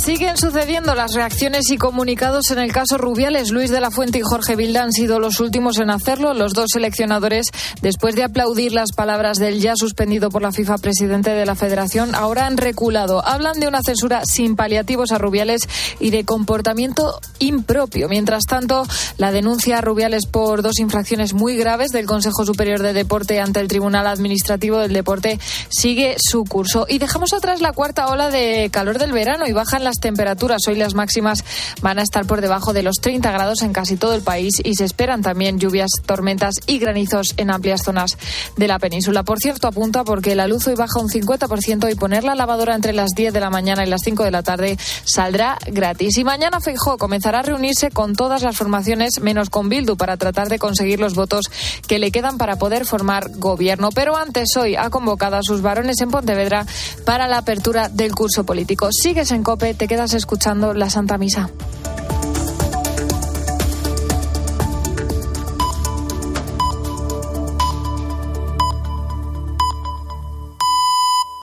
Siguen 0.03 0.37
sucediendo 0.37 0.97
las 0.97 1.15
reacciones 1.15 1.71
y 1.71 1.79
comunicados 1.79 2.51
en 2.51 2.59
el 2.59 2.73
caso 2.73 2.99
Rubiales. 2.99 3.53
Luis 3.53 3.71
de 3.71 3.81
la 3.81 3.93
Fuente 3.93 4.19
y 4.19 4.23
Jorge 4.23 4.57
Vilda 4.57 4.83
han 4.83 4.91
sido 4.91 5.21
los 5.21 5.39
últimos 5.39 5.79
en 5.79 5.91
hacerlo. 5.91 6.35
Los 6.35 6.55
dos 6.55 6.71
seleccionadores, 6.73 7.47
después 7.83 8.17
de 8.17 8.25
aplaudir 8.25 8.73
las 8.73 8.91
palabras 8.91 9.39
del 9.39 9.61
ya 9.61 9.75
suspendido 9.77 10.29
por 10.29 10.43
la 10.43 10.51
FIFA 10.51 10.79
presidente 10.79 11.31
de 11.31 11.47
la 11.47 11.55
Federación, 11.55 12.17
ahora 12.17 12.47
han 12.47 12.57
reculado. 12.57 13.25
Hablan 13.25 13.61
de 13.61 13.69
una 13.69 13.81
censura 13.81 14.23
sin 14.25 14.57
paliativos 14.57 15.13
a 15.13 15.19
Rubiales 15.19 15.69
y 16.01 16.11
de 16.11 16.25
comportamiento 16.25 17.21
impropio. 17.39 18.09
Mientras 18.09 18.43
tanto, 18.43 18.85
la 19.19 19.31
denuncia 19.31 19.79
a 19.79 19.83
Rubiales 19.83 20.27
por 20.27 20.63
dos 20.63 20.81
infracciones 20.81 21.33
muy 21.33 21.57
graves 21.57 21.93
del 21.93 22.07
Consejo 22.07 22.45
Superior 22.45 22.83
de 22.83 22.93
Deporte 22.93 23.39
ante 23.39 23.61
el 23.61 23.69
Tribunal 23.69 24.09
Administrativo 24.09 24.79
del 24.79 24.95
Deporte 24.95 25.39
sigue 25.69 26.17
su 26.19 26.43
curso. 26.43 26.87
Y 26.89 26.99
dejamos 26.99 27.33
atrás 27.33 27.61
la 27.61 27.73
cuarta 27.73 28.09
ola 28.09 28.31
de 28.31 28.69
calor 28.73 28.99
del 28.99 29.13
verano 29.13 29.47
y 29.47 29.53
bajan 29.53 29.85
temperaturas. 29.99 30.63
Hoy 30.69 30.77
las 30.77 30.95
máximas 30.95 31.45
van 31.81 31.99
a 31.99 32.03
estar 32.03 32.27
por 32.27 32.41
debajo 32.41 32.73
de 32.73 32.83
los 32.83 32.97
30 32.97 33.31
grados 33.31 33.63
en 33.63 33.73
casi 33.73 33.97
todo 33.97 34.15
el 34.15 34.23
país 34.23 34.55
y 34.63 34.75
se 34.75 34.85
esperan 34.85 35.23
también 35.23 35.59
lluvias, 35.59 35.91
tormentas 36.07 36.55
y 36.67 36.79
granizos 36.79 37.35
en 37.37 37.51
amplias 37.51 37.83
zonas 37.83 38.19
de 38.57 38.69
la 38.69 38.79
península. 38.79 39.23
Por 39.23 39.39
cierto, 39.39 39.69
apunta 39.69 40.05
porque 40.05 40.35
la 40.35 40.47
luz 40.47 40.67
hoy 40.67 40.75
baja 40.75 41.01
un 41.01 41.09
50% 41.09 41.91
y 41.91 41.95
poner 41.95 42.25
la 42.25 42.35
lavadora 42.35 42.75
entre 42.75 42.93
las 42.93 43.11
10 43.11 43.33
de 43.33 43.41
la 43.41 43.51
mañana 43.51 43.85
y 43.85 43.89
las 43.89 44.03
5 44.05 44.25
de 44.25 44.31
la 44.31 44.43
tarde 44.43 44.79
saldrá 45.05 45.59
gratis. 45.67 46.19
Y 46.19 46.25
mañana 46.25 46.61
Feijó 46.61 46.99
comenzará 46.99 47.41
a 47.41 47.43
reunirse 47.43 47.91
con 47.91 48.15
todas 48.15 48.43
las 48.43 48.57
formaciones 48.57 49.21
menos 49.21 49.51
con 49.51 49.69
Bildu 49.69 49.97
para 49.97 50.17
tratar 50.17 50.49
de 50.49 50.59
conseguir 50.59 51.01
los 51.01 51.15
votos 51.15 51.51
que 51.87 51.99
le 51.99 52.11
quedan 52.11 52.39
para 52.39 52.57
poder 52.57 52.85
formar 52.85 53.31
gobierno. 53.37 53.91
Pero 53.95 54.17
antes 54.17 54.57
hoy 54.57 54.77
ha 54.77 54.91
convocado 54.91 55.37
a 55.37 55.43
sus 55.43 55.63
varones 55.63 56.01
en 56.01 56.11
Pontevedra 56.11 56.67
para 57.05 57.29
la 57.29 57.39
apertura 57.39 57.89
del 57.89 58.15
curso 58.15 58.45
político. 58.45 58.89
Sigues 58.93 59.31
en 59.31 59.43
COPE, 59.43 59.75
te 59.83 59.89
quedas 59.89 60.15
escuchando 60.15 60.75
la 60.75 60.89
Santa 60.89 61.19
Misa. 61.19 61.51